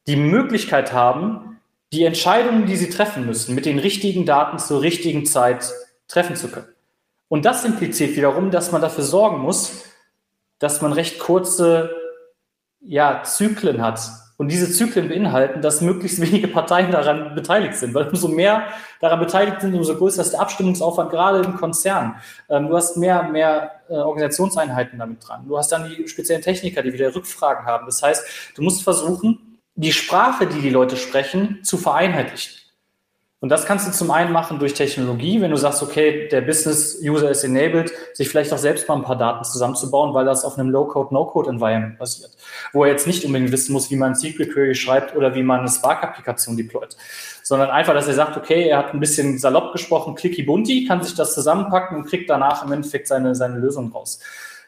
[0.06, 1.60] die Möglichkeit haben,
[1.92, 5.70] die Entscheidungen, die sie treffen müssen, mit den richtigen Daten zur richtigen Zeit
[6.08, 6.68] treffen zu können.
[7.28, 9.84] Und das impliziert wiederum, dass man dafür sorgen muss,
[10.58, 11.94] dass man recht kurze
[12.80, 14.00] ja, Zyklen hat,
[14.38, 18.68] und diese Zyklen beinhalten, dass möglichst wenige Parteien daran beteiligt sind, weil umso mehr
[19.00, 22.14] daran beteiligt sind, umso größer ist der Abstimmungsaufwand, gerade im Konzern.
[22.48, 25.44] Ähm, du hast mehr, mehr äh, Organisationseinheiten damit dran.
[25.46, 27.84] Du hast dann die speziellen Techniker, die wieder Rückfragen haben.
[27.86, 32.67] Das heißt, du musst versuchen, die Sprache, die die Leute sprechen, zu vereinheitlichen.
[33.40, 37.30] Und das kannst du zum einen machen durch Technologie, wenn du sagst, okay, der Business-User
[37.30, 40.70] ist enabled, sich vielleicht auch selbst mal ein paar Daten zusammenzubauen, weil das auf einem
[40.70, 42.32] Low-Code, No-Code-Environment basiert,
[42.72, 45.60] wo er jetzt nicht unbedingt wissen muss, wie man SQL Query schreibt oder wie man
[45.60, 46.96] eine Spark-Applikation deployt,
[47.44, 51.04] sondern einfach, dass er sagt, okay, er hat ein bisschen salopp gesprochen, clicky bunti, kann
[51.04, 54.18] sich das zusammenpacken und kriegt danach im Endeffekt seine, seine Lösung raus.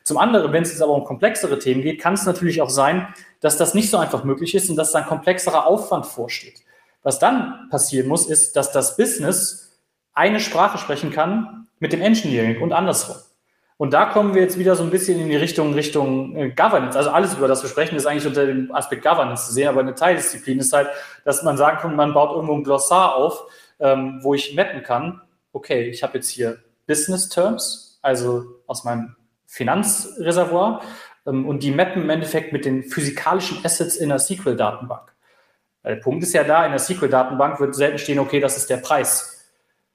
[0.04, 3.08] Zum anderen, wenn es jetzt aber um komplexere Themen geht, kann es natürlich auch sein,
[3.40, 6.62] dass das nicht so einfach möglich ist und dass da ein komplexerer Aufwand vorsteht.
[7.02, 9.80] Was dann passieren muss, ist, dass das Business
[10.12, 13.16] eine Sprache sprechen kann mit dem Engineering und andersrum.
[13.78, 16.98] Und da kommen wir jetzt wieder so ein bisschen in die Richtung, Richtung äh, Governance.
[16.98, 19.80] Also alles, über das wir sprechen, ist eigentlich unter dem Aspekt Governance zu sehen, aber
[19.80, 20.88] eine Teildisziplin ist halt,
[21.24, 23.42] dass man sagen kann, man baut irgendwo ein Glossar auf,
[23.78, 25.22] ähm, wo ich mappen kann,
[25.54, 30.82] okay, ich habe jetzt hier Business Terms, also aus meinem Finanzreservoir,
[31.26, 35.14] ähm, und die mappen im Endeffekt mit den physikalischen Assets in der SQL-Datenbank.
[35.84, 38.76] Der Punkt ist ja da, in der SQL-Datenbank wird selten stehen, okay, das ist der
[38.78, 39.48] Preis.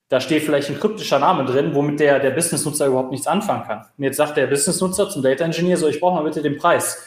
[0.10, 3.86] Da steht vielleicht ein kryptischer Name drin, womit der, der Business-Nutzer überhaupt nichts anfangen kann.
[3.98, 7.04] Und jetzt sagt der Business-Nutzer zum Data Engineer so, ich brauche mal bitte den Preis.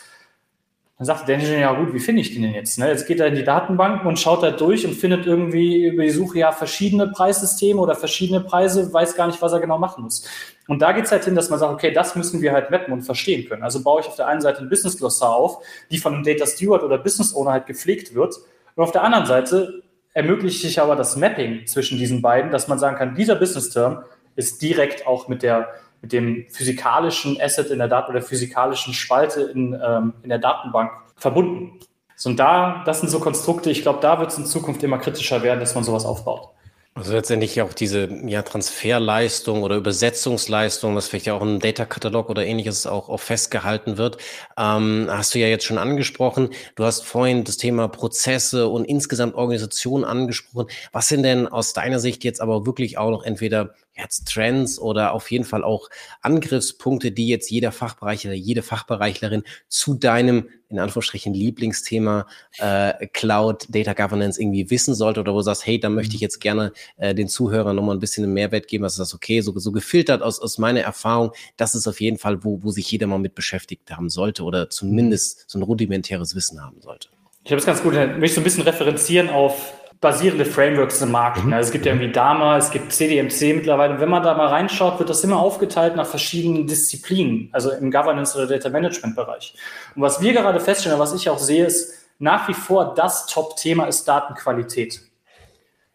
[0.99, 2.77] Dann sagt der Ingenieur, ja gut, wie finde ich den denn jetzt?
[2.77, 2.89] Ne?
[2.89, 6.11] Jetzt geht er in die Datenbank und schaut da durch und findet irgendwie über die
[6.11, 10.25] Suche ja verschiedene Preissysteme oder verschiedene Preise, weiß gar nicht, was er genau machen muss.
[10.67, 12.93] Und da geht es halt hin, dass man sagt, okay, das müssen wir halt mappen
[12.93, 13.63] und verstehen können.
[13.63, 16.83] Also baue ich auf der einen Seite ein Business-Glossar auf, die von einem Data Steward
[16.83, 18.35] oder Business Owner halt gepflegt wird
[18.79, 19.83] und auf der anderen Seite
[20.15, 24.05] ermöglicht sich aber das Mapping zwischen diesen beiden, dass man sagen kann, dieser Business Term
[24.37, 25.69] ist direkt auch mit der
[26.01, 30.93] mit dem physikalischen Asset in der Daten oder physikalischen Spalte in, ähm, in der Datenbank
[31.17, 31.81] verbunden.
[32.15, 34.99] So, und da, das sind so Konstrukte, ich glaube, da wird es in Zukunft immer
[34.99, 36.51] kritischer werden, dass man sowas aufbaut.
[36.99, 42.45] Also letztendlich auch diese ja, Transferleistung oder Übersetzungsleistung, was vielleicht ja auch im Data-Katalog oder
[42.45, 44.17] ähnliches auch, auch festgehalten wird,
[44.59, 46.49] ähm, hast du ja jetzt schon angesprochen.
[46.75, 50.67] Du hast vorhin das Thema Prozesse und insgesamt Organisation angesprochen.
[50.91, 55.13] Was sind denn aus deiner Sicht jetzt aber wirklich auch noch entweder jetzt Trends oder
[55.13, 55.89] auf jeden Fall auch
[56.23, 62.27] Angriffspunkte, die jetzt jeder Fachbereichler, jede Fachbereichlerin zu deinem, in Anführungsstrichen, Lieblingsthema
[62.59, 66.21] äh, Cloud Data Governance irgendwie wissen sollte oder wo du sagst, hey, da möchte ich
[66.21, 66.25] mhm.
[66.25, 69.41] jetzt gerne äh, den Zuhörern nochmal ein bisschen einen Mehrwert geben, was ist das okay,
[69.41, 72.91] so, so gefiltert aus, aus meiner Erfahrung, das ist auf jeden Fall, wo, wo sich
[72.91, 77.09] jeder mal mit beschäftigt haben sollte oder zumindest so ein rudimentäres Wissen haben sollte.
[77.45, 81.11] Ich habe es ganz gut, ich möchte so ein bisschen referenzieren auf basierende Frameworks im
[81.11, 81.45] Markt.
[81.45, 81.53] Mhm.
[81.53, 83.95] Also es gibt ja irgendwie Dama, es gibt CDMC mittlerweile.
[83.95, 87.91] Und wenn man da mal reinschaut, wird das immer aufgeteilt nach verschiedenen Disziplinen, also im
[87.91, 89.55] Governance- oder Data Management-Bereich.
[89.97, 93.87] Und was wir gerade feststellen, was ich auch sehe, ist, nach wie vor das Top-Thema
[93.87, 95.01] ist Datenqualität.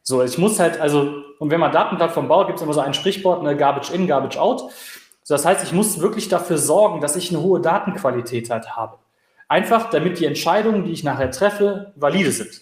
[0.02, 2.94] So, ich muss halt, also, und wenn man Datenplattform baut, gibt es immer so ein
[2.94, 4.70] Sprichwort, eine Garbage in, Garbage out.
[5.24, 8.98] So, das heißt, ich muss wirklich dafür sorgen, dass ich eine hohe Datenqualität halt habe.
[9.48, 12.62] Einfach, damit die Entscheidungen, die ich nachher treffe, valide sind.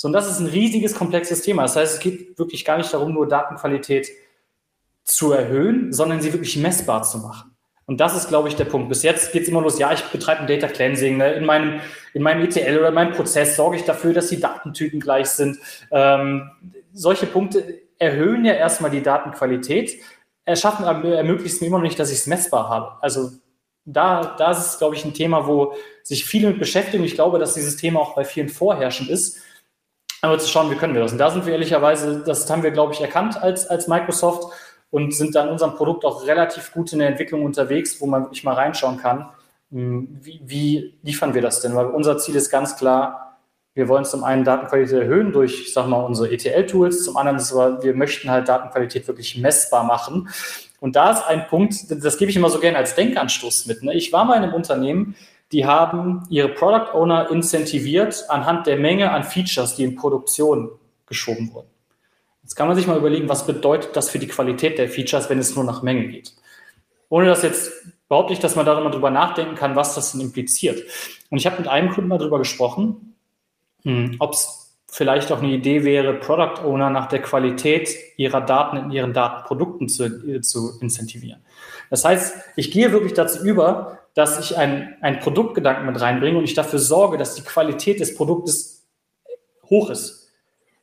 [0.00, 1.60] So, und das ist ein riesiges, komplexes Thema.
[1.60, 4.08] Das heißt, es geht wirklich gar nicht darum, nur Datenqualität
[5.04, 7.54] zu erhöhen, sondern sie wirklich messbar zu machen.
[7.84, 8.88] Und das ist, glaube ich, der Punkt.
[8.88, 11.18] Bis jetzt geht es immer los, ja, ich betreibe ein Data Cleansing.
[11.18, 11.34] Ne?
[11.34, 11.82] In, meinem,
[12.14, 15.58] in meinem ETL oder in meinem Prozess sorge ich dafür, dass die Datentypen gleich sind.
[15.90, 16.50] Ähm,
[16.94, 20.00] solche Punkte erhöhen ja erstmal die Datenqualität,
[20.46, 22.92] erschaffen, ermöglicht es mir immer noch nicht, dass ich es messbar habe.
[23.02, 23.32] Also
[23.84, 27.04] da, da ist es, glaube ich, ein Thema, wo sich viele mit beschäftigen.
[27.04, 29.42] Ich glaube, dass dieses Thema auch bei vielen vorherrschend ist
[30.22, 31.12] aber zu schauen, wie können wir das.
[31.12, 34.52] Und da sind wir ehrlicherweise, das haben wir, glaube ich, erkannt als, als Microsoft
[34.90, 38.44] und sind dann unserem Produkt auch relativ gut in der Entwicklung unterwegs, wo man wirklich
[38.44, 39.30] mal reinschauen kann,
[39.70, 41.74] hm, wie, wie liefern wir das denn?
[41.74, 43.38] Weil unser Ziel ist ganz klar,
[43.74, 47.52] wir wollen zum einen Datenqualität erhöhen durch, ich sag mal, unsere ETL-Tools, zum anderen ist
[47.52, 50.28] aber, wir möchten halt Datenqualität wirklich messbar machen.
[50.80, 53.82] Und da ist ein Punkt, das gebe ich immer so gerne als Denkanstoß mit.
[53.82, 53.94] Ne?
[53.94, 55.14] Ich war mal in einem Unternehmen,
[55.52, 60.70] die haben ihre Product Owner incentiviert anhand der Menge an Features, die in Produktion
[61.06, 61.68] geschoben wurden.
[62.42, 65.38] Jetzt kann man sich mal überlegen, was bedeutet das für die Qualität der Features, wenn
[65.38, 66.34] es nur nach Menge geht.
[67.08, 67.72] Ohne dass jetzt
[68.06, 70.82] überhaupt nicht, dass man darüber nachdenken kann, was das denn impliziert.
[71.30, 73.14] Und ich habe mit einem Kunden mal darüber gesprochen,
[73.82, 78.76] hm, ob es vielleicht auch eine Idee wäre, Product Owner nach der Qualität ihrer Daten
[78.76, 81.40] in ihren Datenprodukten zu, äh, zu incentivieren.
[81.88, 86.44] Das heißt, ich gehe wirklich dazu über, dass ich ein, ein Produktgedanken mit reinbringe und
[86.44, 88.86] ich dafür sorge, dass die Qualität des Produktes
[89.68, 90.28] hoch ist.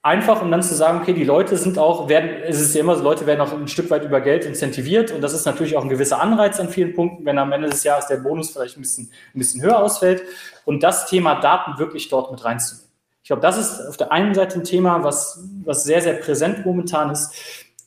[0.01, 2.95] Einfach, um dann zu sagen, okay, die Leute sind auch, werden, es ist ja immer
[2.95, 5.83] so, Leute werden auch ein Stück weit über Geld incentiviert und das ist natürlich auch
[5.83, 8.81] ein gewisser Anreiz an vielen Punkten, wenn am Ende des Jahres der Bonus vielleicht ein
[8.81, 10.23] bisschen, ein bisschen höher ausfällt
[10.63, 12.87] und das Thema Daten wirklich dort mit reinzunehmen.
[13.21, 16.65] Ich glaube, das ist auf der einen Seite ein Thema, was, was sehr, sehr präsent
[16.65, 17.33] momentan ist.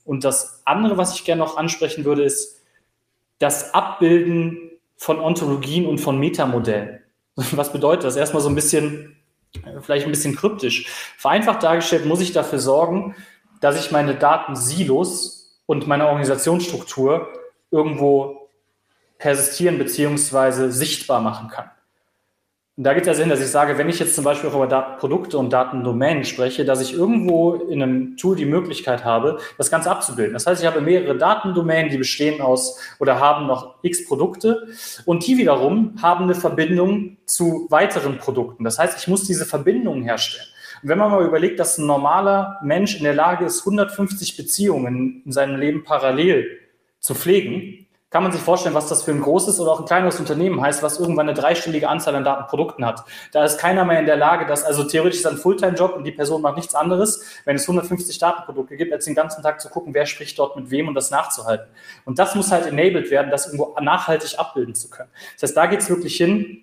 [0.04, 2.60] Und das andere, was ich gerne noch ansprechen würde, ist
[3.38, 4.69] das Abbilden
[5.00, 7.00] von Ontologien und von Metamodellen.
[7.34, 8.16] Was bedeutet das?
[8.16, 9.16] Erstmal so ein bisschen,
[9.80, 10.88] vielleicht ein bisschen kryptisch.
[11.16, 13.16] Vereinfacht dargestellt muss ich dafür sorgen,
[13.62, 17.28] dass ich meine Datensilos und meine Organisationsstruktur
[17.70, 18.50] irgendwo
[19.16, 20.68] persistieren bzw.
[20.68, 21.70] sichtbar machen kann.
[22.76, 24.54] Und da geht es also hin, dass ich sage, wenn ich jetzt zum Beispiel auch
[24.54, 29.70] über Datenprodukte und Datendomänen spreche, dass ich irgendwo in einem Tool die Möglichkeit habe, das
[29.70, 30.32] Ganze abzubilden.
[30.32, 34.68] Das heißt, ich habe mehrere Datendomänen, die bestehen aus oder haben noch x Produkte
[35.04, 38.64] und die wiederum haben eine Verbindung zu weiteren Produkten.
[38.64, 40.46] Das heißt, ich muss diese Verbindungen herstellen.
[40.82, 45.22] Und wenn man mal überlegt, dass ein normaler Mensch in der Lage ist, 150 Beziehungen
[45.26, 46.46] in seinem Leben parallel
[46.98, 50.18] zu pflegen, kann man sich vorstellen, was das für ein großes oder auch ein kleineres
[50.18, 53.04] Unternehmen heißt, was irgendwann eine dreistellige Anzahl an Datenprodukten hat.
[53.32, 56.10] Da ist keiner mehr in der Lage, dass, also theoretisch ist ein Fulltime-Job und die
[56.10, 59.94] Person macht nichts anderes, wenn es 150 Datenprodukte gibt, als den ganzen Tag zu gucken,
[59.94, 61.68] wer spricht dort mit wem und das nachzuhalten.
[62.04, 65.10] Und das muss halt enabled werden, das irgendwo nachhaltig abbilden zu können.
[65.34, 66.62] Das heißt, da geht es wirklich hin,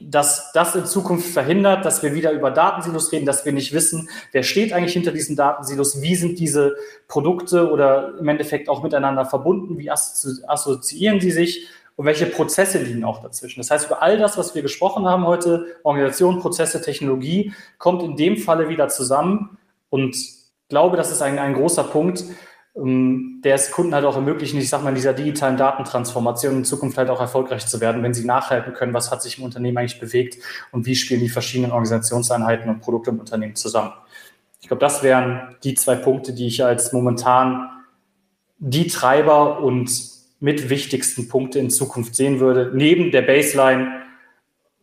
[0.00, 4.08] dass das in Zukunft verhindert, dass wir wieder über Datensilos reden, dass wir nicht wissen,
[4.32, 6.76] wer steht eigentlich hinter diesen Datensilos, wie sind diese
[7.08, 13.04] Produkte oder im Endeffekt auch miteinander verbunden, wie assoziieren sie sich und welche Prozesse liegen
[13.04, 13.60] auch dazwischen.
[13.60, 18.16] Das heißt, über all das, was wir gesprochen haben heute, Organisation, Prozesse, Technologie, kommt in
[18.16, 19.56] dem Falle wieder zusammen
[19.88, 20.14] und
[20.68, 22.24] glaube, das ist ein, ein großer Punkt,
[22.78, 26.98] der es Kunden halt auch ermöglichen, ich sag mal, in dieser digitalen Datentransformation in Zukunft
[26.98, 29.98] halt auch erfolgreich zu werden, wenn sie nachhalten können, was hat sich im Unternehmen eigentlich
[29.98, 30.36] bewegt
[30.72, 33.92] und wie spielen die verschiedenen Organisationseinheiten und Produkte im Unternehmen zusammen.
[34.60, 37.70] Ich glaube, das wären die zwei Punkte, die ich als momentan
[38.58, 39.90] die Treiber und
[40.40, 44.02] mit wichtigsten Punkte in Zukunft sehen würde, neben der Baseline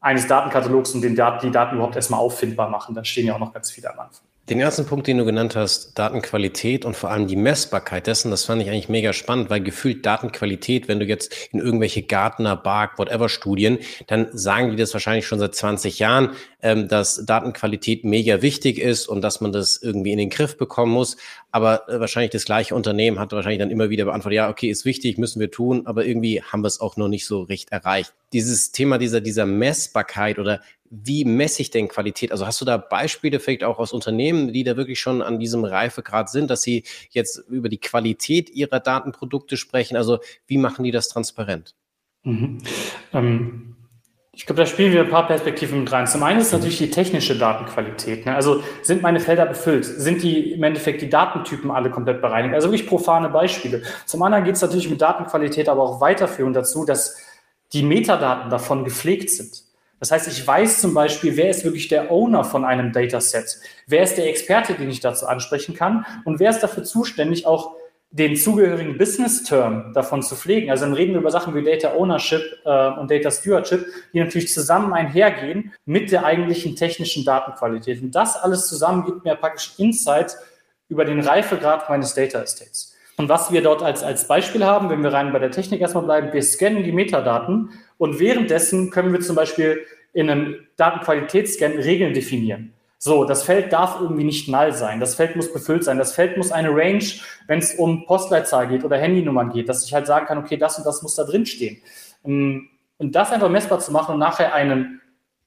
[0.01, 2.95] eines Datenkatalogs und den Daten, die Daten überhaupt erstmal auffindbar machen.
[2.95, 4.25] Da stehen ja auch noch ganz viele am Anfang.
[4.49, 8.43] Den ersten Punkt, den du genannt hast, Datenqualität und vor allem die Messbarkeit dessen, das
[8.43, 12.99] fand ich eigentlich mega spannend, weil gefühlt Datenqualität, wenn du jetzt in irgendwelche Gartner, Bark,
[12.99, 18.41] whatever Studien, dann sagen die das wahrscheinlich schon seit 20 Jahren, ähm, dass Datenqualität mega
[18.41, 21.15] wichtig ist und dass man das irgendwie in den Griff bekommen muss.
[21.51, 24.83] Aber äh, wahrscheinlich das gleiche Unternehmen hat wahrscheinlich dann immer wieder beantwortet, ja, okay, ist
[24.83, 28.13] wichtig, müssen wir tun, aber irgendwie haben wir es auch noch nicht so recht erreicht.
[28.33, 30.59] Dieses Thema dieser, dieser Messbarkeit oder
[30.95, 32.31] wie messe ich denn Qualität?
[32.31, 35.65] Also hast du da Beispiele vielleicht auch aus Unternehmen, die da wirklich schon an diesem
[35.65, 39.97] Reifegrad sind, dass sie jetzt über die Qualität ihrer Datenprodukte sprechen?
[39.97, 41.73] Also wie machen die das transparent?
[42.23, 42.59] Mhm.
[43.11, 43.75] Ähm,
[44.33, 46.05] ich glaube, da spielen wir ein paar Perspektiven mit rein.
[46.05, 48.27] Zum einen ist natürlich die technische Datenqualität.
[48.27, 48.35] Ne?
[48.35, 49.85] Also sind meine Felder befüllt?
[49.85, 52.53] Sind die im Endeffekt die Datentypen alle komplett bereinigt?
[52.53, 53.81] Also wirklich profane Beispiele.
[54.05, 57.17] Zum anderen geht es natürlich mit Datenqualität aber auch weiterführend dazu, dass
[57.73, 59.62] die Metadaten davon gepflegt sind.
[60.03, 63.57] Das heißt, ich weiß zum Beispiel, wer ist wirklich der Owner von einem Dataset?
[63.87, 66.05] Wer ist der Experte, den ich dazu ansprechen kann?
[66.25, 67.77] Und wer ist dafür zuständig, auch
[68.11, 70.69] den zugehörigen Business-Term davon zu pflegen?
[70.69, 74.51] Also dann reden wir über Sachen wie Data Ownership äh, und Data Stewardship, die natürlich
[74.51, 78.01] zusammen einhergehen mit der eigentlichen technischen Datenqualität.
[78.01, 80.35] Und das alles zusammen gibt mir praktisch Insight
[80.89, 82.92] über den Reifegrad meines Data Estates.
[83.17, 86.03] Und was wir dort als, als Beispiel haben, wenn wir rein bei der Technik erstmal
[86.03, 92.13] bleiben, wir scannen die Metadaten und währenddessen können wir zum Beispiel in einem Datenqualitätsscan Regeln
[92.13, 92.73] definieren.
[92.97, 95.01] So, das Feld darf irgendwie nicht null sein.
[95.01, 95.97] Das Feld muss befüllt sein.
[95.97, 97.03] Das Feld muss eine Range,
[97.47, 100.77] wenn es um Postleitzahl geht oder Handynummern geht, dass ich halt sagen kann, okay, das
[100.77, 101.81] und das muss da drin stehen.
[102.23, 105.01] Ähm, und das einfach messbar zu machen und nachher einen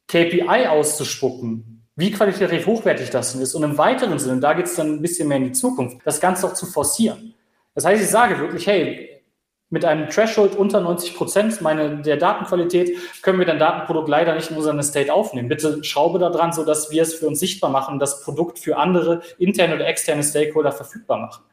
[0.09, 3.55] KPI auszuspucken, wie qualitativ hochwertig das denn ist.
[3.55, 6.21] Und im weiteren Sinne, da geht es dann ein bisschen mehr in die Zukunft, das
[6.21, 7.33] Ganze auch zu forcieren.
[7.77, 9.23] Das heißt, ich sage wirklich, hey,
[9.69, 14.57] mit einem Threshold unter 90 Prozent der Datenqualität können wir dein Datenprodukt leider nicht in
[14.57, 15.49] unseren Estate aufnehmen.
[15.49, 19.21] Bitte schraube da dran, sodass wir es für uns sichtbar machen das Produkt für andere
[19.39, 21.45] interne oder externe Stakeholder verfügbar machen.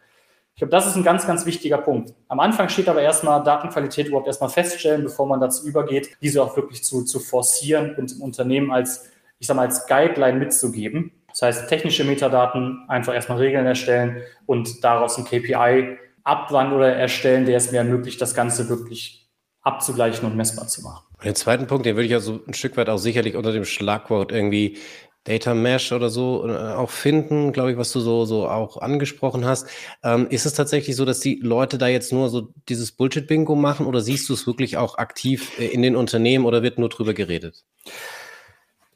[0.54, 2.14] Ich glaube, das ist ein ganz, ganz wichtiger Punkt.
[2.30, 6.56] Am Anfang steht aber erstmal Datenqualität überhaupt erstmal feststellen, bevor man dazu übergeht, diese auch
[6.56, 9.10] wirklich zu, zu forcieren und im Unternehmen als,
[9.40, 11.12] ich sag mal, als Guideline mitzugeben.
[11.28, 17.46] Das heißt, technische Metadaten einfach erstmal Regeln erstellen und daraus ein KPI abwandeln oder erstellen,
[17.46, 19.30] der es mir ermöglicht, das Ganze wirklich
[19.62, 21.06] abzugleichen und messbar zu machen.
[21.18, 23.66] Und den zweiten Punkt, den würde ich also ein Stück weit auch sicherlich unter dem
[23.66, 24.78] Schlagwort irgendwie
[25.24, 29.46] Data Mesh oder so äh, auch finden, glaube ich, was du so, so auch angesprochen
[29.46, 29.68] hast.
[30.04, 33.86] Ähm, ist es tatsächlich so, dass die Leute da jetzt nur so dieses Bullshit-Bingo machen
[33.86, 37.14] oder siehst du es wirklich auch aktiv äh, in den Unternehmen oder wird nur drüber
[37.14, 37.64] geredet?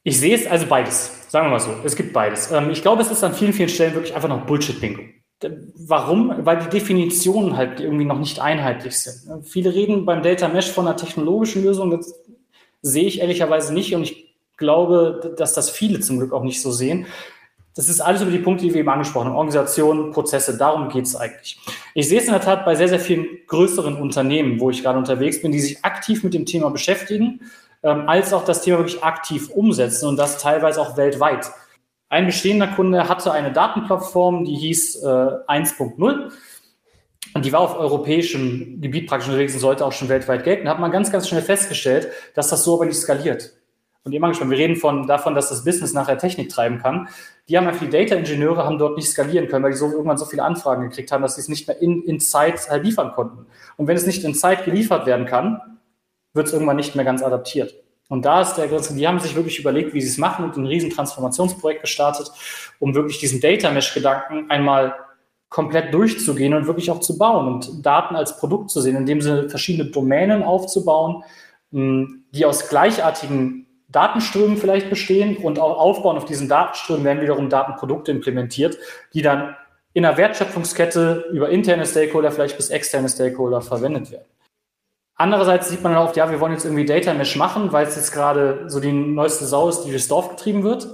[0.04, 1.74] Ich sehe es also beides, sagen wir mal so.
[1.86, 2.52] Es gibt beides.
[2.52, 5.04] Ähm, ich glaube, es ist an vielen, vielen Stellen wirklich einfach noch Bullshit-Bingo.
[5.42, 6.34] Warum?
[6.46, 9.46] Weil die Definitionen halt irgendwie noch nicht einheitlich sind.
[9.46, 11.92] Viele reden beim Data Mesh von einer technologischen Lösung.
[11.92, 12.16] Das
[12.82, 16.72] sehe ich ehrlicherweise nicht und ich glaube, dass das viele zum Glück auch nicht so
[16.72, 17.06] sehen.
[17.76, 19.36] Das ist alles über die Punkte, die wir eben angesprochen haben.
[19.36, 21.60] Organisationen, Prozesse, darum geht es eigentlich.
[21.94, 24.98] Ich sehe es in der Tat bei sehr, sehr vielen größeren Unternehmen, wo ich gerade
[24.98, 27.42] unterwegs bin, die sich aktiv mit dem Thema beschäftigen,
[27.84, 31.52] ähm, als auch das Thema wirklich aktiv umsetzen und das teilweise auch weltweit.
[32.10, 36.32] Ein bestehender Kunde hatte eine Datenplattform, die hieß äh, 1.0
[37.34, 40.66] und die war auf europäischem Gebiet praktisch unterwegs und sollte auch schon weltweit gelten.
[40.66, 43.54] Da hat man ganz, ganz schnell festgestellt, dass das so aber nicht skaliert.
[44.04, 47.10] Und immer gespannt, wir reden von, davon, dass das Business nachher Technik treiben kann.
[47.50, 50.24] Die haben einfach die Data-Ingenieure haben dort nicht skalieren können, weil die so irgendwann so
[50.24, 53.48] viele Anfragen gekriegt haben, dass sie es nicht mehr in, in Zeit halt liefern konnten.
[53.76, 55.60] Und wenn es nicht in Zeit geliefert werden kann,
[56.34, 57.76] wird es irgendwann nicht mehr ganz adaptiert.
[58.10, 60.56] Und da ist der ganze, die haben sich wirklich überlegt, wie sie es machen und
[60.56, 62.32] ein riesen Transformationsprojekt gestartet,
[62.80, 64.96] um wirklich diesen Data Mesh-Gedanken einmal
[65.50, 69.50] komplett durchzugehen und wirklich auch zu bauen und Daten als Produkt zu sehen, indem sie
[69.50, 71.24] verschiedene Domänen aufzubauen,
[71.72, 77.50] hm, die aus gleichartigen Datenströmen vielleicht bestehen und auch aufbauen auf diesen Datenströmen werden wiederum
[77.50, 78.78] Datenprodukte implementiert,
[79.14, 79.56] die dann
[79.94, 84.28] in der Wertschöpfungskette über interne Stakeholder vielleicht bis externe Stakeholder verwendet werden.
[85.18, 87.96] Andererseits sieht man dann oft, ja, wir wollen jetzt irgendwie Data Mesh machen, weil es
[87.96, 90.88] jetzt gerade so die neueste Sau ist, die durchs Dorf getrieben wird.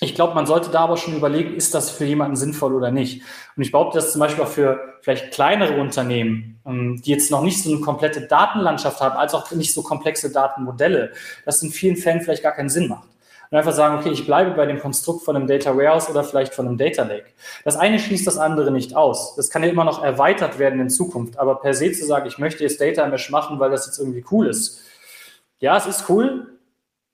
[0.00, 3.22] Ich glaube, man sollte da aber schon überlegen, ist das für jemanden sinnvoll oder nicht.
[3.56, 7.42] Und ich behaupte, dass zum Beispiel auch für vielleicht kleinere Unternehmen, ähm, die jetzt noch
[7.42, 11.12] nicht so eine komplette Datenlandschaft haben, als auch nicht so komplexe Datenmodelle,
[11.44, 13.13] das in vielen Fällen vielleicht gar keinen Sinn macht
[13.54, 16.52] und einfach sagen, okay, ich bleibe bei dem Konstrukt von einem Data Warehouse oder vielleicht
[16.52, 17.26] von einem Data Lake.
[17.62, 19.36] Das eine schließt das andere nicht aus.
[19.36, 21.38] Das kann ja immer noch erweitert werden in Zukunft.
[21.38, 24.24] Aber per se zu sagen, ich möchte jetzt Data Mesh machen, weil das jetzt irgendwie
[24.32, 24.80] cool ist.
[25.60, 26.58] Ja, es ist cool,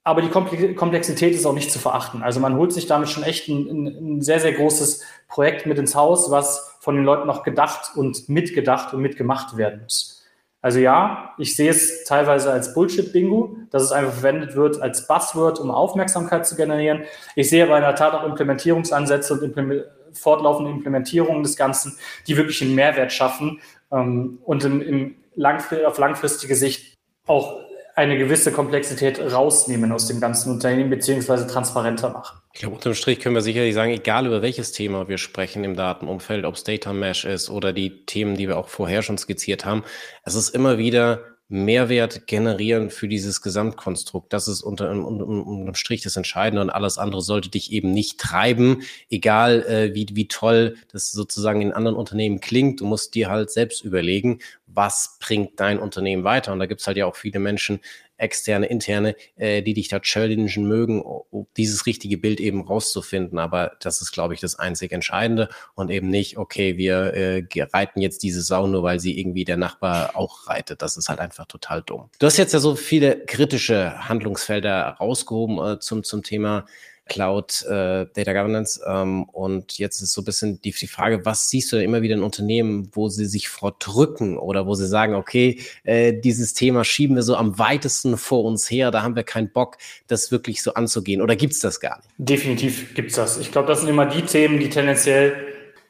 [0.03, 2.23] aber die Komplexität ist auch nicht zu verachten.
[2.23, 5.95] Also man holt sich damit schon echt ein, ein, sehr, sehr großes Projekt mit ins
[5.95, 10.20] Haus, was von den Leuten noch gedacht und mitgedacht und mitgemacht werden muss.
[10.63, 15.59] Also ja, ich sehe es teilweise als Bullshit-Bingo, dass es einfach verwendet wird als Buzzword,
[15.59, 17.05] um Aufmerksamkeit zu generieren.
[17.35, 21.97] Ich sehe aber in der Tat auch Implementierungsansätze und implement fortlaufende Implementierungen des Ganzen,
[22.27, 23.61] die wirklich einen Mehrwert schaffen
[23.93, 27.61] ähm, und im, im langfrist auf langfristige Sicht auch
[27.95, 32.40] eine gewisse Komplexität rausnehmen aus dem ganzen Unternehmen beziehungsweise transparenter machen.
[32.53, 35.77] Ich glaube, unterm Strich können wir sicherlich sagen, egal über welches Thema wir sprechen im
[35.77, 39.65] Datenumfeld, ob es Data Mesh ist oder die Themen, die wir auch vorher schon skizziert
[39.65, 39.85] haben,
[40.25, 44.33] es ist immer wieder Mehrwert generieren für dieses Gesamtkonstrukt.
[44.33, 48.83] Das ist unter, unter, Strich das Entscheidende und alles andere sollte dich eben nicht treiben,
[49.11, 52.81] egal äh, wie, wie toll das sozusagen in anderen Unternehmen klingt.
[52.81, 56.53] Du musst dir halt selbst überlegen, was bringt dein Unternehmen weiter.
[56.53, 57.81] Und da gibt's halt ja auch viele Menschen,
[58.21, 63.39] externe, interne, äh, die dich da challengen mögen, um dieses richtige Bild eben rauszufinden.
[63.39, 68.01] Aber das ist, glaube ich, das einzig Entscheidende und eben nicht, okay, wir äh, reiten
[68.01, 70.83] jetzt diese Sau nur, weil sie irgendwie der Nachbar auch reitet.
[70.83, 72.11] Das ist halt einfach total dumm.
[72.19, 76.67] Du hast jetzt ja so viele kritische Handlungsfelder rausgehoben äh, zum, zum Thema
[77.11, 78.81] Cloud äh, Data Governance.
[78.87, 82.15] Ähm, und jetzt ist so ein bisschen die, die Frage, was siehst du immer wieder
[82.15, 87.17] in Unternehmen, wo sie sich vordrücken oder wo sie sagen, okay, äh, dieses Thema schieben
[87.17, 90.75] wir so am weitesten vor uns her, da haben wir keinen Bock, das wirklich so
[90.75, 91.21] anzugehen.
[91.21, 92.09] Oder gibt es das gar nicht?
[92.17, 93.39] Definitiv gibt es das.
[93.39, 95.35] Ich glaube, das sind immer die Themen, die tendenziell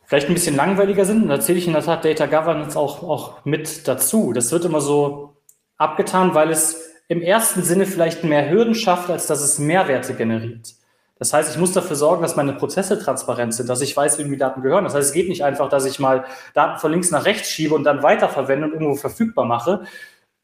[0.06, 1.22] vielleicht ein bisschen langweiliger sind.
[1.22, 4.32] Und da zähle ich in der Tat Data Governance auch, auch mit dazu.
[4.32, 5.36] Das wird immer so
[5.76, 10.79] abgetan, weil es im ersten Sinne vielleicht mehr Hürden schafft, als dass es Mehrwerte generiert.
[11.20, 14.30] Das heißt, ich muss dafür sorgen, dass meine Prozesse transparent sind, dass ich weiß, wem
[14.30, 14.84] die Daten gehören.
[14.84, 17.74] Das heißt, es geht nicht einfach, dass ich mal Daten von links nach rechts schiebe
[17.74, 19.82] und dann weiterverwende und irgendwo verfügbar mache,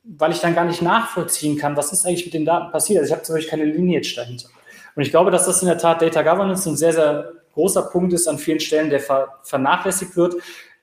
[0.05, 3.01] weil ich dann gar nicht nachvollziehen kann, was ist eigentlich mit den Daten passiert.
[3.01, 4.51] Also ich habe zum Beispiel keine Lineage dahinter.
[4.95, 8.13] Und ich glaube, dass das in der Tat Data Governance ein sehr, sehr großer Punkt
[8.13, 9.01] ist an vielen Stellen, der
[9.45, 10.35] vernachlässigt wird,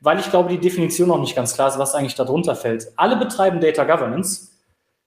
[0.02, 2.88] weil ich glaube, die Definition noch nicht ganz klar ist, was eigentlich darunter fällt.
[2.96, 4.53] Alle betreiben Data Governance,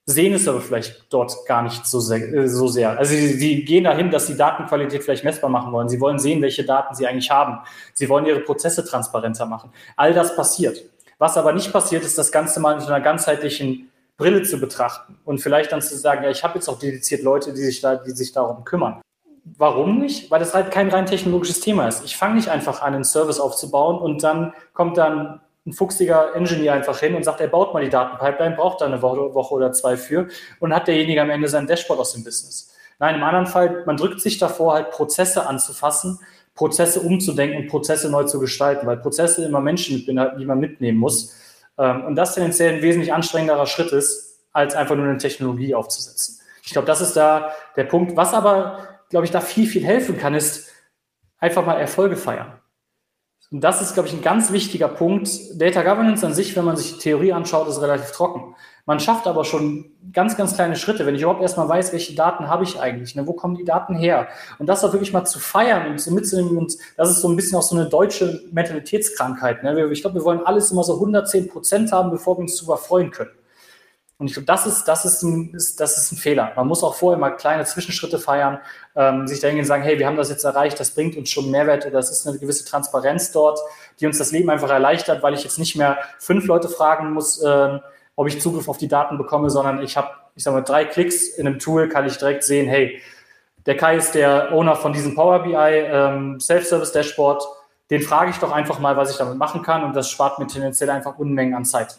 [0.07, 2.33] sehen es aber vielleicht dort gar nicht so sehr.
[2.33, 2.97] Äh, so sehr.
[2.97, 5.89] Also sie, sie gehen dahin, dass sie Datenqualität vielleicht messbar machen wollen.
[5.89, 7.59] Sie wollen sehen, welche Daten sie eigentlich haben.
[7.93, 9.71] Sie wollen ihre Prozesse transparenter machen.
[9.97, 10.83] All das passiert.
[11.19, 15.41] Was aber nicht passiert, ist das Ganze mal in einer ganzheitlichen Brille zu betrachten und
[15.41, 18.13] vielleicht dann zu sagen, ja, ich habe jetzt auch dediziert Leute, die sich da, die
[18.13, 19.01] sich darum kümmern.
[19.59, 20.31] Warum nicht?
[20.31, 22.05] Weil das halt kein rein technologisches Thema ist.
[22.05, 26.75] Ich fange nicht einfach an, einen Service aufzubauen und dann kommt dann ein fuchsiger Engineer
[26.75, 29.97] einfach hin und sagt, er baut mal die Datenpipeline, braucht da eine Woche oder zwei
[29.97, 30.29] für
[30.61, 32.73] und hat derjenige am Ende sein Dashboard aus dem Business.
[32.99, 36.21] Nein, im anderen Fall, man drückt sich davor, halt Prozesse anzufassen,
[36.55, 41.35] Prozesse umzudenken und Prozesse neu zu gestalten, weil Prozesse immer Menschen die man mitnehmen muss.
[41.79, 46.41] Ähm, und das tendenziell ein wesentlich anstrengenderer Schritt ist, als einfach nur eine Technologie aufzusetzen.
[46.63, 48.17] Ich glaube, das ist da der Punkt.
[48.17, 50.73] Was aber, glaube ich, da viel, viel helfen kann, ist
[51.39, 52.59] einfach mal Erfolge feiern.
[53.53, 55.29] Und das ist, glaube ich, ein ganz wichtiger Punkt.
[55.55, 58.57] Data Governance an sich, wenn man sich die Theorie anschaut, ist relativ trocken.
[58.87, 62.49] Man schafft aber schon ganz, ganz kleine Schritte, wenn ich überhaupt erstmal weiß, welche Daten
[62.49, 63.27] habe ich eigentlich, ne?
[63.27, 64.29] wo kommen die Daten her?
[64.59, 66.57] Und das auch wirklich mal zu feiern und so mitzunehmen.
[66.57, 69.63] Und das ist so ein bisschen auch so eine deutsche Mentalitätskrankheit.
[69.63, 69.91] Ne?
[69.93, 73.11] Ich glaube, wir wollen alles immer so 110 Prozent haben, bevor wir uns darüber freuen
[73.11, 73.31] können.
[74.19, 76.53] Und ich glaube, das ist, das, ist ein, ist, das ist ein Fehler.
[76.57, 78.59] Man muss auch vorher mal kleine Zwischenschritte feiern,
[78.95, 81.85] ähm, sich dahin sagen, hey, wir haben das jetzt erreicht, das bringt uns schon Mehrwert
[81.85, 83.59] oder es ist eine gewisse Transparenz dort,
[84.01, 87.43] die uns das Leben einfach erleichtert, weil ich jetzt nicht mehr fünf Leute fragen muss,
[87.45, 87.81] ähm,
[88.15, 91.29] ob ich Zugriff auf die Daten bekomme, sondern ich habe, ich sage mal, drei Klicks
[91.29, 93.03] in einem Tool, kann ich direkt sehen, hey,
[93.67, 97.43] der Kai ist der Owner von diesem Power BI ähm, Self-Service Dashboard.
[97.91, 100.47] Den frage ich doch einfach mal, was ich damit machen kann und das spart mir
[100.47, 101.99] tendenziell einfach Unmengen an Zeit.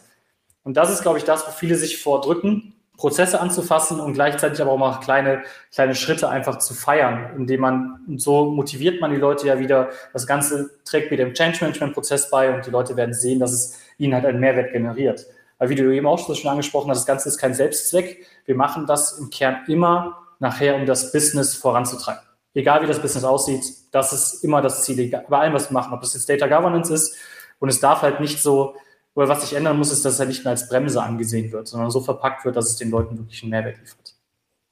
[0.64, 4.72] Und das ist, glaube ich, das, wo viele sich vordrücken, Prozesse anzufassen und gleichzeitig aber
[4.72, 9.16] auch mal kleine, kleine Schritte einfach zu feiern, indem man, und so motiviert man die
[9.16, 12.96] Leute ja wieder, das Ganze trägt wieder im Change Management Prozess bei und die Leute
[12.96, 15.26] werden sehen, dass es ihnen halt einen Mehrwert generiert.
[15.58, 18.26] Weil wie du eben auch schon angesprochen hast, das Ganze ist kein Selbstzweck.
[18.44, 22.22] Wir machen das im Kern immer nachher, um das Business voranzutreiben.
[22.54, 25.92] Egal wie das Business aussieht, das ist immer das Ziel, bei allem, was wir machen,
[25.92, 27.16] ob das jetzt Data Governance ist.
[27.60, 28.74] Und es darf halt nicht so,
[29.18, 31.90] oder was sich ändern muss, ist, dass halt nicht mehr als Bremse angesehen wird, sondern
[31.90, 34.14] so verpackt wird, dass es den Leuten wirklich einen Mehrwert liefert.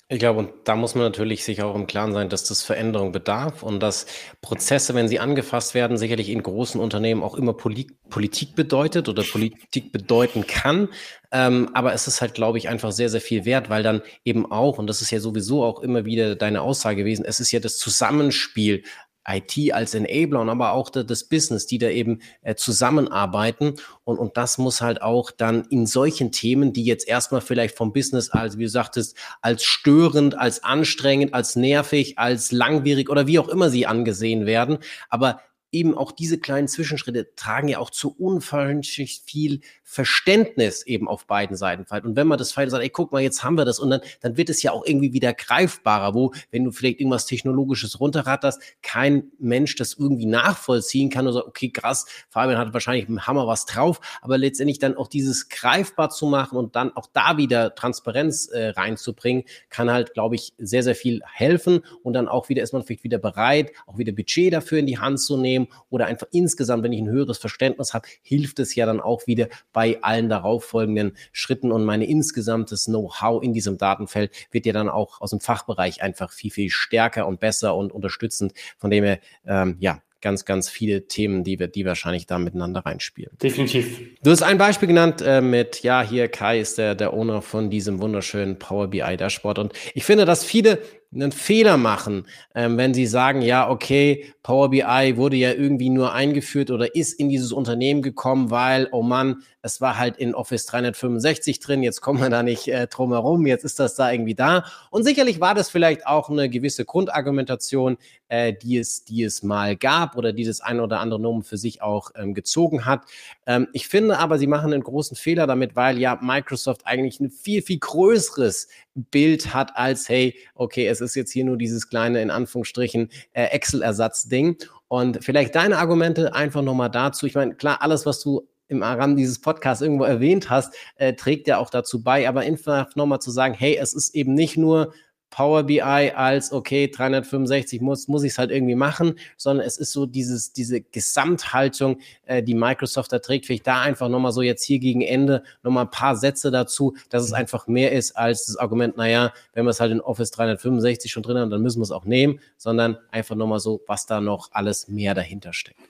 [0.09, 3.11] Ich glaube, und da muss man natürlich sich auch im Klaren sein, dass das Veränderung
[3.11, 4.07] bedarf und dass
[4.40, 9.24] Prozesse, wenn sie angefasst werden, sicherlich in großen Unternehmen auch immer Poli Politik bedeutet oder
[9.24, 10.90] Politik bedeuten kann.
[11.32, 14.49] Ähm, aber es ist halt, glaube ich, einfach sehr, sehr viel wert, weil dann eben
[14.49, 17.59] auch, und das ist ja sowieso auch immer wieder deine Aussage gewesen, es ist ja
[17.59, 18.84] das Zusammenspiel
[19.27, 23.74] IT als Enabler und aber auch das Business, die da eben äh, zusammenarbeiten.
[24.05, 27.93] Und, und das muss halt auch dann in solchen Themen, die jetzt erstmal vielleicht vom
[27.93, 33.39] Business als, wie du sagtest, als störend, als anstrengend, als nervig, als langwierig oder wie
[33.39, 35.41] auch immer sie angesehen werden, aber
[35.73, 41.57] eben auch diese kleinen Zwischenschritte tragen ja auch zu unverhältnismäßig viel Verständnis eben auf beiden
[41.57, 41.85] Seiten.
[42.07, 44.01] Und wenn man das Fall sagt, ey, guck mal, jetzt haben wir das und dann,
[44.21, 48.61] dann wird es ja auch irgendwie wieder greifbarer, wo, wenn du vielleicht irgendwas Technologisches runterratterst,
[48.83, 53.47] kein Mensch das irgendwie nachvollziehen kann oder so, okay, krass, Fabian hat wahrscheinlich im Hammer
[53.47, 57.75] was drauf, aber letztendlich dann auch dieses greifbar zu machen und dann auch da wieder
[57.75, 62.62] Transparenz äh, reinzubringen, kann halt, glaube ich, sehr, sehr viel helfen und dann auch wieder
[62.62, 65.56] ist man vielleicht wieder bereit, auch wieder Budget dafür in die Hand zu nehmen
[65.89, 69.49] oder einfach insgesamt, wenn ich ein höheres Verständnis habe, hilft es ja dann auch wieder
[69.73, 75.21] bei allen darauffolgenden Schritten und meine insgesamtes Know-how in diesem Datenfeld wird ja dann auch
[75.21, 78.53] aus dem Fachbereich einfach viel, viel stärker und besser und unterstützend.
[78.77, 82.81] Von dem her, ähm, ja, ganz, ganz viele Themen, die wir, die wahrscheinlich da miteinander
[82.81, 83.37] reinspielen.
[83.41, 84.01] Definitiv.
[84.23, 87.71] Du hast ein Beispiel genannt äh, mit, ja, hier Kai ist der, der Owner von
[87.71, 89.59] diesem wunderschönen Power BI Dashboard.
[89.59, 90.81] Und ich finde, dass viele
[91.17, 96.12] einen Fehler machen, ähm, wenn sie sagen, ja, okay, Power BI wurde ja irgendwie nur
[96.12, 100.64] eingeführt oder ist in dieses Unternehmen gekommen, weil, oh Mann, es war halt in Office
[100.67, 104.35] 365 drin, jetzt kommen wir da nicht äh, drum herum, jetzt ist das da irgendwie
[104.37, 104.64] da.
[104.91, 107.99] Und sicherlich war das vielleicht auch eine gewisse Grundargumentation,
[108.29, 111.57] äh, die, es, die es mal gab oder die das ein oder andere Nomen für
[111.57, 113.07] sich auch ähm, gezogen hat.
[113.47, 117.31] Ähm, ich finde aber, sie machen einen großen Fehler damit, weil ja Microsoft eigentlich ein
[117.31, 122.23] viel, viel größeres Bild hat als, hey, okay, es ist jetzt hier nur dieses kleine,
[122.23, 124.59] in Anführungsstrichen, äh, Excel-Ersatzding.
[124.89, 127.27] Und vielleicht deine Argumente einfach nochmal dazu.
[127.27, 131.47] Ich meine, klar, alles, was du im Rahmen dieses Podcasts irgendwo erwähnt hast, äh, trägt
[131.49, 132.29] ja auch dazu bei.
[132.29, 134.93] Aber einfach nochmal zu sagen, hey, es ist eben nicht nur
[135.31, 139.93] Power BI als, okay, 365 muss, muss ich es halt irgendwie machen, sondern es ist
[139.93, 143.47] so dieses, diese Gesamthaltung, äh, die Microsoft da trägt.
[143.47, 147.25] Vielleicht da einfach nochmal so jetzt hier gegen Ende nochmal ein paar Sätze dazu, dass
[147.25, 151.11] es einfach mehr ist als das Argument, naja, wenn wir es halt in Office 365
[151.11, 154.21] schon drin haben, dann müssen wir es auch nehmen, sondern einfach nochmal so, was da
[154.21, 155.81] noch alles mehr dahinter steckt.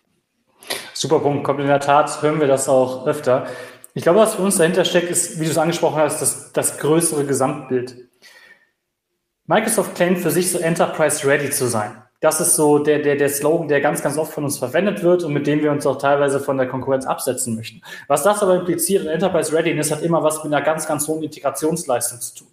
[0.98, 3.46] Super Punkt, kommt in der Tat, hören wir das auch öfter.
[3.92, 6.78] Ich glaube, was für uns dahinter steckt, ist, wie du es angesprochen hast, das, das
[6.78, 8.08] größere Gesamtbild.
[9.44, 12.02] Microsoft claimt für sich so Enterprise Ready zu sein.
[12.20, 15.22] Das ist so der, der, der Slogan, der ganz, ganz oft von uns verwendet wird
[15.22, 17.82] und mit dem wir uns auch teilweise von der Konkurrenz absetzen möchten.
[18.08, 22.22] Was das aber impliziert, Enterprise Readiness hat immer was mit einer ganz, ganz hohen Integrationsleistung
[22.22, 22.48] zu tun.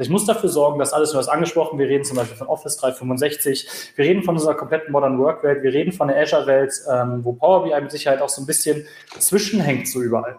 [0.00, 2.78] Ich muss dafür sorgen, dass alles, du hast angesprochen, wir reden zum Beispiel von Office
[2.78, 7.22] 365, wir reden von unserer kompletten Modern Work Welt, wir reden von der Azure-Welt, ähm,
[7.22, 8.86] wo Power BI mit Sicherheit auch so ein bisschen
[9.18, 10.38] zwischenhängt so überall.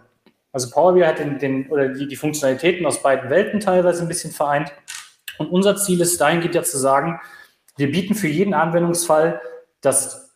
[0.52, 4.08] Also Power BI hat den, den oder die, die Funktionalitäten aus beiden Welten teilweise ein
[4.08, 4.74] bisschen vereint.
[5.38, 7.20] Und unser Ziel ist dahingehend ja zu sagen,
[7.78, 9.42] wir bieten für jeden Anwendungsfall
[9.82, 10.36] das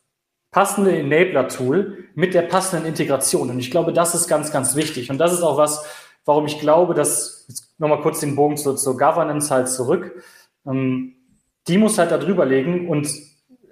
[0.51, 3.49] passende Enabler-Tool mit der passenden Integration.
[3.49, 5.09] Und ich glaube, das ist ganz, ganz wichtig.
[5.09, 5.83] Und das ist auch was,
[6.25, 7.47] warum ich glaube, dass,
[7.77, 10.23] nochmal kurz den Bogen zur, zur Governance halt zurück,
[10.65, 11.15] ähm,
[11.67, 13.07] die muss halt da drüber legen und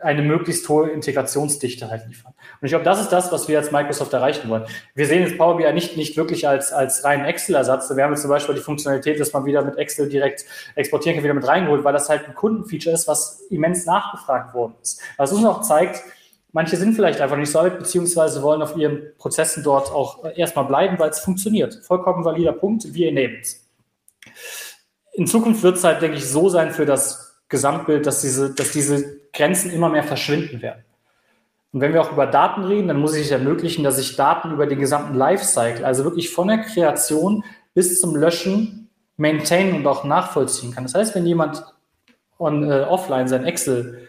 [0.04, 2.34] eine möglichst hohe Integrationsdichte halt liefern.
[2.60, 4.66] Und ich glaube, das ist das, was wir als Microsoft erreichen wollen.
[4.96, 7.90] Wir sehen jetzt Power BI nicht, nicht wirklich als, als reinen Excel-Ersatz.
[7.96, 10.46] Wir haben jetzt zum Beispiel die Funktionalität, dass man wieder mit Excel direkt
[10.76, 14.76] exportieren kann, wieder mit reingeholt, weil das halt ein Kundenfeature ist, was immens nachgefragt worden
[14.82, 15.02] ist.
[15.18, 16.04] Was uns auch zeigt,
[16.54, 20.66] manche sind vielleicht einfach nicht so alt, beziehungsweise wollen auf ihren Prozessen dort auch erstmal
[20.66, 21.82] bleiben, weil es funktioniert.
[21.84, 23.68] Vollkommen valider Punkt, wir enablen es.
[25.14, 28.72] in Zukunft wird es halt, denke ich, so sein für das Gesamtbild, dass diese, dass
[28.72, 30.86] diese Grenzen immer mehr verschwinden werden.
[31.72, 34.68] Und wenn wir auch über Daten reden, dann muss ich ermöglichen, dass ich Daten über
[34.68, 37.44] den gesamten Lifecycle, also wirklich von der Kreation
[37.74, 40.84] bis zum Löschen, maintainen und auch nachvollziehen kann.
[40.84, 41.64] Das heißt, wenn jemand
[42.38, 44.08] on, äh, offline sein Excel,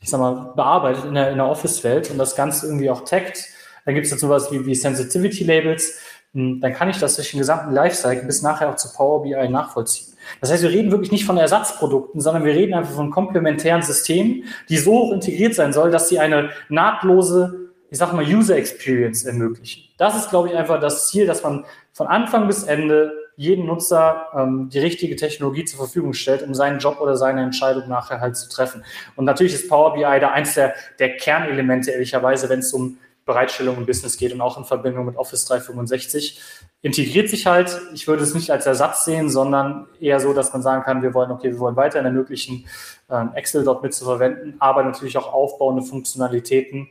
[0.00, 3.44] ich sag mal, bearbeitet in der, in der Office-Welt und das Ganze irgendwie auch taggt,
[3.84, 5.98] dann gibt es dazu was wie, wie Sensitivity-Labels,
[6.32, 9.48] hm, dann kann ich das durch den gesamten Lifecycle bis nachher auch zu Power BI
[9.48, 10.14] nachvollziehen.
[10.40, 14.44] Das heißt, wir reden wirklich nicht von Ersatzprodukten, sondern wir reden einfach von komplementären Systemen,
[14.68, 19.24] die so hoch integriert sein sollen, dass sie eine nahtlose, ich sag mal, User Experience
[19.24, 19.84] ermöglichen.
[19.98, 24.26] Das ist, glaube ich, einfach das Ziel, dass man von Anfang bis Ende jedem Nutzer
[24.36, 28.36] ähm, die richtige Technologie zur Verfügung stellt, um seinen Job oder seine Entscheidung nachher halt
[28.36, 28.84] zu treffen.
[29.16, 33.78] Und natürlich ist Power BI da eins der, der Kernelemente, ehrlicherweise, wenn es um Bereitstellung
[33.78, 36.38] im Business geht und auch in Verbindung mit Office 365.
[36.82, 40.60] Integriert sich halt, ich würde es nicht als Ersatz sehen, sondern eher so, dass man
[40.60, 42.66] sagen kann, wir wollen, okay, wir wollen weiterhin ermöglichen,
[43.08, 46.88] ähm, Excel dort mit zu verwenden, aber natürlich auch aufbauende Funktionalitäten,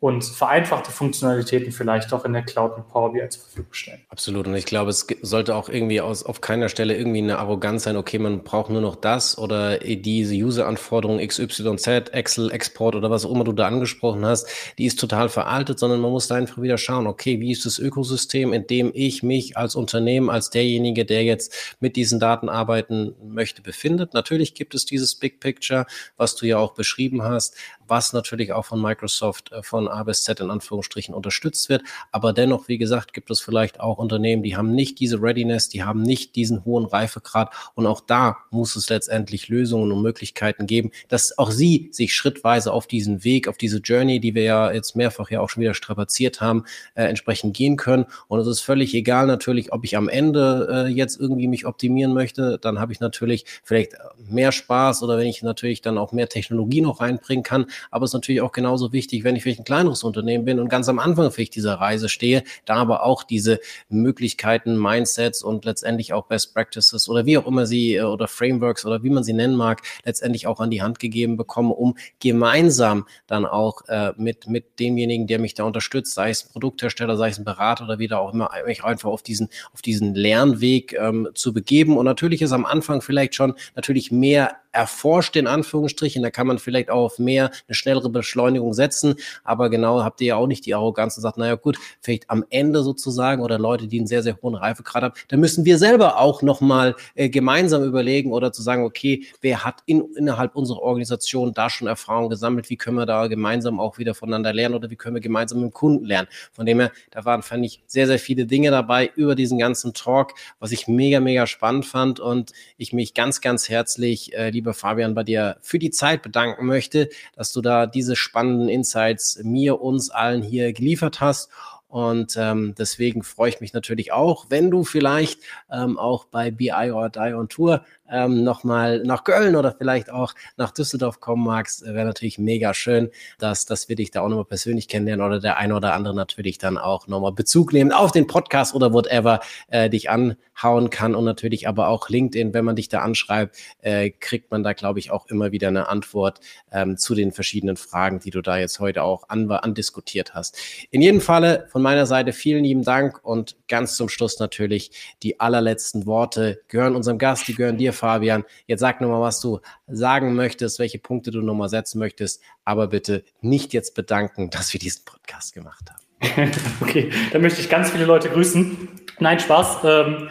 [0.00, 4.00] und vereinfachte Funktionalitäten vielleicht auch in der Cloud mit Power BI zur Verfügung stellen.
[4.08, 4.46] Absolut.
[4.46, 7.98] Und ich glaube, es sollte auch irgendwie aus, auf keiner Stelle irgendwie eine Arroganz sein,
[7.98, 13.30] okay, man braucht nur noch das oder diese User-Anforderung XYZ, Excel, Export oder was auch
[13.30, 14.48] immer du da angesprochen hast,
[14.78, 17.78] die ist total veraltet, sondern man muss da einfach wieder schauen, okay, wie ist das
[17.78, 23.14] Ökosystem, in dem ich mich als Unternehmen, als derjenige, der jetzt mit diesen Daten arbeiten
[23.22, 24.14] möchte, befindet.
[24.14, 25.84] Natürlich gibt es dieses Big Picture,
[26.16, 27.54] was du ja auch beschrieben hast,
[27.86, 31.82] was natürlich auch von Microsoft äh, von A bis Z in Anführungsstrichen unterstützt wird.
[32.12, 35.82] Aber dennoch, wie gesagt, gibt es vielleicht auch Unternehmen, die haben nicht diese Readiness, die
[35.82, 37.52] haben nicht diesen hohen Reifegrad.
[37.74, 42.72] Und auch da muss es letztendlich Lösungen und Möglichkeiten geben, dass auch sie sich schrittweise
[42.72, 45.74] auf diesen Weg, auf diese Journey, die wir ja jetzt mehrfach ja auch schon wieder
[45.74, 46.64] strapaziert haben,
[46.94, 48.06] äh, entsprechend gehen können.
[48.28, 52.12] Und es ist völlig egal natürlich, ob ich am Ende äh, jetzt irgendwie mich optimieren
[52.12, 53.94] möchte, dann habe ich natürlich vielleicht
[54.28, 58.10] mehr Spaß oder wenn ich natürlich dann auch mehr Technologie noch reinbringen kann, aber es
[58.10, 60.98] ist natürlich auch genauso wichtig, wenn ich vielleicht ein kleineres Unternehmen bin und ganz am
[60.98, 66.52] Anfang vielleicht dieser Reise stehe, da aber auch diese Möglichkeiten, Mindsets und letztendlich auch Best
[66.52, 69.80] Practices oder wie auch immer sie äh, oder Frameworks oder wie man sie nennen mag,
[70.04, 75.26] letztendlich auch an die Hand gegeben bekomme, um gemeinsam dann auch äh, mit, mit demjenigen,
[75.26, 78.34] der mich da unterstützt, sei es ein Produkthersteller, sei es ein Berater oder wieder auch
[78.34, 81.96] immer, mich einfach auf diesen, auf diesen Lernweg ähm, zu begeben.
[81.96, 86.22] Und natürlich ist am Anfang vielleicht schon natürlich mehr erforscht, in Anführungsstrichen.
[86.22, 89.14] Da kann man vielleicht auch auf mehr, eine schnellere Beschleunigung setzen.
[89.44, 92.44] Aber genau habt ihr ja auch nicht die Arroganz und sagt, naja gut, vielleicht am
[92.50, 96.18] Ende sozusagen oder Leute, die einen sehr, sehr hohen Reifegrad haben, da müssen wir selber
[96.18, 101.52] auch nochmal äh, gemeinsam überlegen oder zu sagen, okay, wer hat in, innerhalb unserer Organisation
[101.52, 102.70] da schon Erfahrung gesammelt?
[102.70, 105.70] Wie können wir da gemeinsam auch wieder voneinander lernen oder wie können wir gemeinsam mit
[105.70, 106.28] dem Kunden lernen?
[106.52, 109.94] Von dem her, da waren, fand ich, sehr, sehr viele Dinge dabei über diesen ganzen
[109.94, 114.74] Talk, was ich mega, mega spannend fand und ich mich ganz, ganz herzlich, äh, lieber
[114.74, 119.80] Fabian, bei dir für die Zeit bedanken möchte, dass du da diese spannenden Insights mir,
[119.80, 121.50] uns allen hier geliefert hast.
[121.88, 125.40] Und ähm, deswegen freue ich mich natürlich auch, wenn du vielleicht
[125.72, 130.34] ähm, auch bei BI or Die on Tour ähm, nochmal nach Köln oder vielleicht auch
[130.56, 134.44] nach Düsseldorf kommen magst, wäre natürlich mega schön, dass, dass wir dich da auch nochmal
[134.44, 138.26] persönlich kennenlernen oder der eine oder andere natürlich dann auch nochmal Bezug nehmen auf den
[138.26, 142.88] Podcast oder whatever äh, dich anhauen kann und natürlich aber auch LinkedIn, wenn man dich
[142.88, 146.40] da anschreibt, äh, kriegt man da, glaube ich, auch immer wieder eine Antwort
[146.72, 150.58] ähm, zu den verschiedenen Fragen, die du da jetzt heute auch an, andiskutiert hast.
[150.90, 154.90] In jedem Falle von meiner Seite vielen lieben Dank und ganz zum Schluss natürlich
[155.22, 158.44] die allerletzten Worte gehören unserem Gast, die gehören dir, Fabian.
[158.66, 163.24] Jetzt sag nochmal, was du sagen möchtest, welche Punkte du nochmal setzen möchtest, aber bitte
[163.40, 166.50] nicht jetzt bedanken, dass wir diesen Podcast gemacht haben.
[166.80, 168.88] okay, dann möchte ich ganz viele Leute grüßen.
[169.20, 169.78] Nein, Spaß.
[169.84, 170.28] Ähm,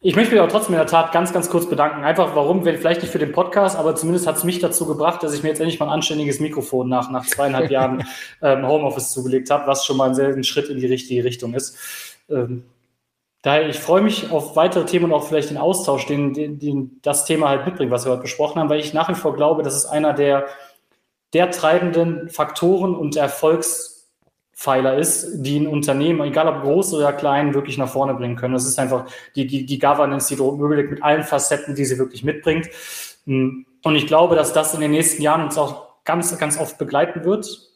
[0.00, 2.04] ich möchte mich aber trotzdem in der Tat ganz, ganz kurz bedanken.
[2.04, 5.34] Einfach warum, vielleicht nicht für den Podcast, aber zumindest hat es mich dazu gebracht, dass
[5.34, 8.04] ich mir jetzt endlich mal ein anständiges Mikrofon nach, nach zweieinhalb Jahren
[8.40, 11.52] ähm, Homeoffice zugelegt habe, was schon mal ein sehr ein Schritt in die richtige Richtung
[11.54, 11.76] ist.
[12.30, 12.64] Ähm,
[13.42, 16.98] Daher, ich freue mich auf weitere Themen und auch vielleicht den Austausch, den, den, den
[17.02, 19.62] das Thema halt mitbringt, was wir heute besprochen haben, weil ich nach wie vor glaube,
[19.62, 20.46] das ist einer der,
[21.32, 27.78] der treibenden Faktoren und Erfolgspfeiler ist, die ein Unternehmen, egal ob groß oder klein, wirklich
[27.78, 28.54] nach vorne bringen können.
[28.54, 32.24] Das ist einfach die, die, die Governance, die Möglichkeit mit allen Facetten, die sie wirklich
[32.24, 32.68] mitbringt.
[33.24, 37.22] Und ich glaube, dass das in den nächsten Jahren uns auch ganz, ganz oft begleiten
[37.24, 37.67] wird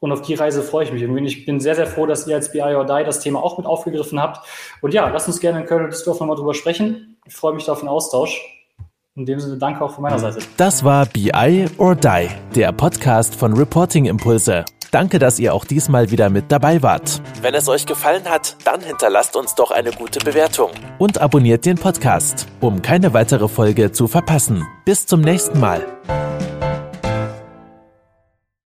[0.00, 1.04] und auf die Reise freue ich mich.
[1.04, 3.58] Und ich bin sehr, sehr froh, dass ihr als BI or Die das Thema auch
[3.58, 4.46] mit aufgegriffen habt.
[4.80, 7.18] Und ja, lasst uns gerne in Köln und Düsseldorf nochmal drüber sprechen.
[7.26, 8.40] Ich freue mich auf den Austausch.
[9.14, 10.38] In dem Sinne, danke auch von meiner Seite.
[10.56, 14.64] Das war BI or Die, der Podcast von Reporting Impulse.
[14.90, 17.20] Danke, dass ihr auch diesmal wieder mit dabei wart.
[17.42, 21.76] Wenn es euch gefallen hat, dann hinterlasst uns doch eine gute Bewertung und abonniert den
[21.76, 24.66] Podcast, um keine weitere Folge zu verpassen.
[24.84, 25.86] Bis zum nächsten Mal.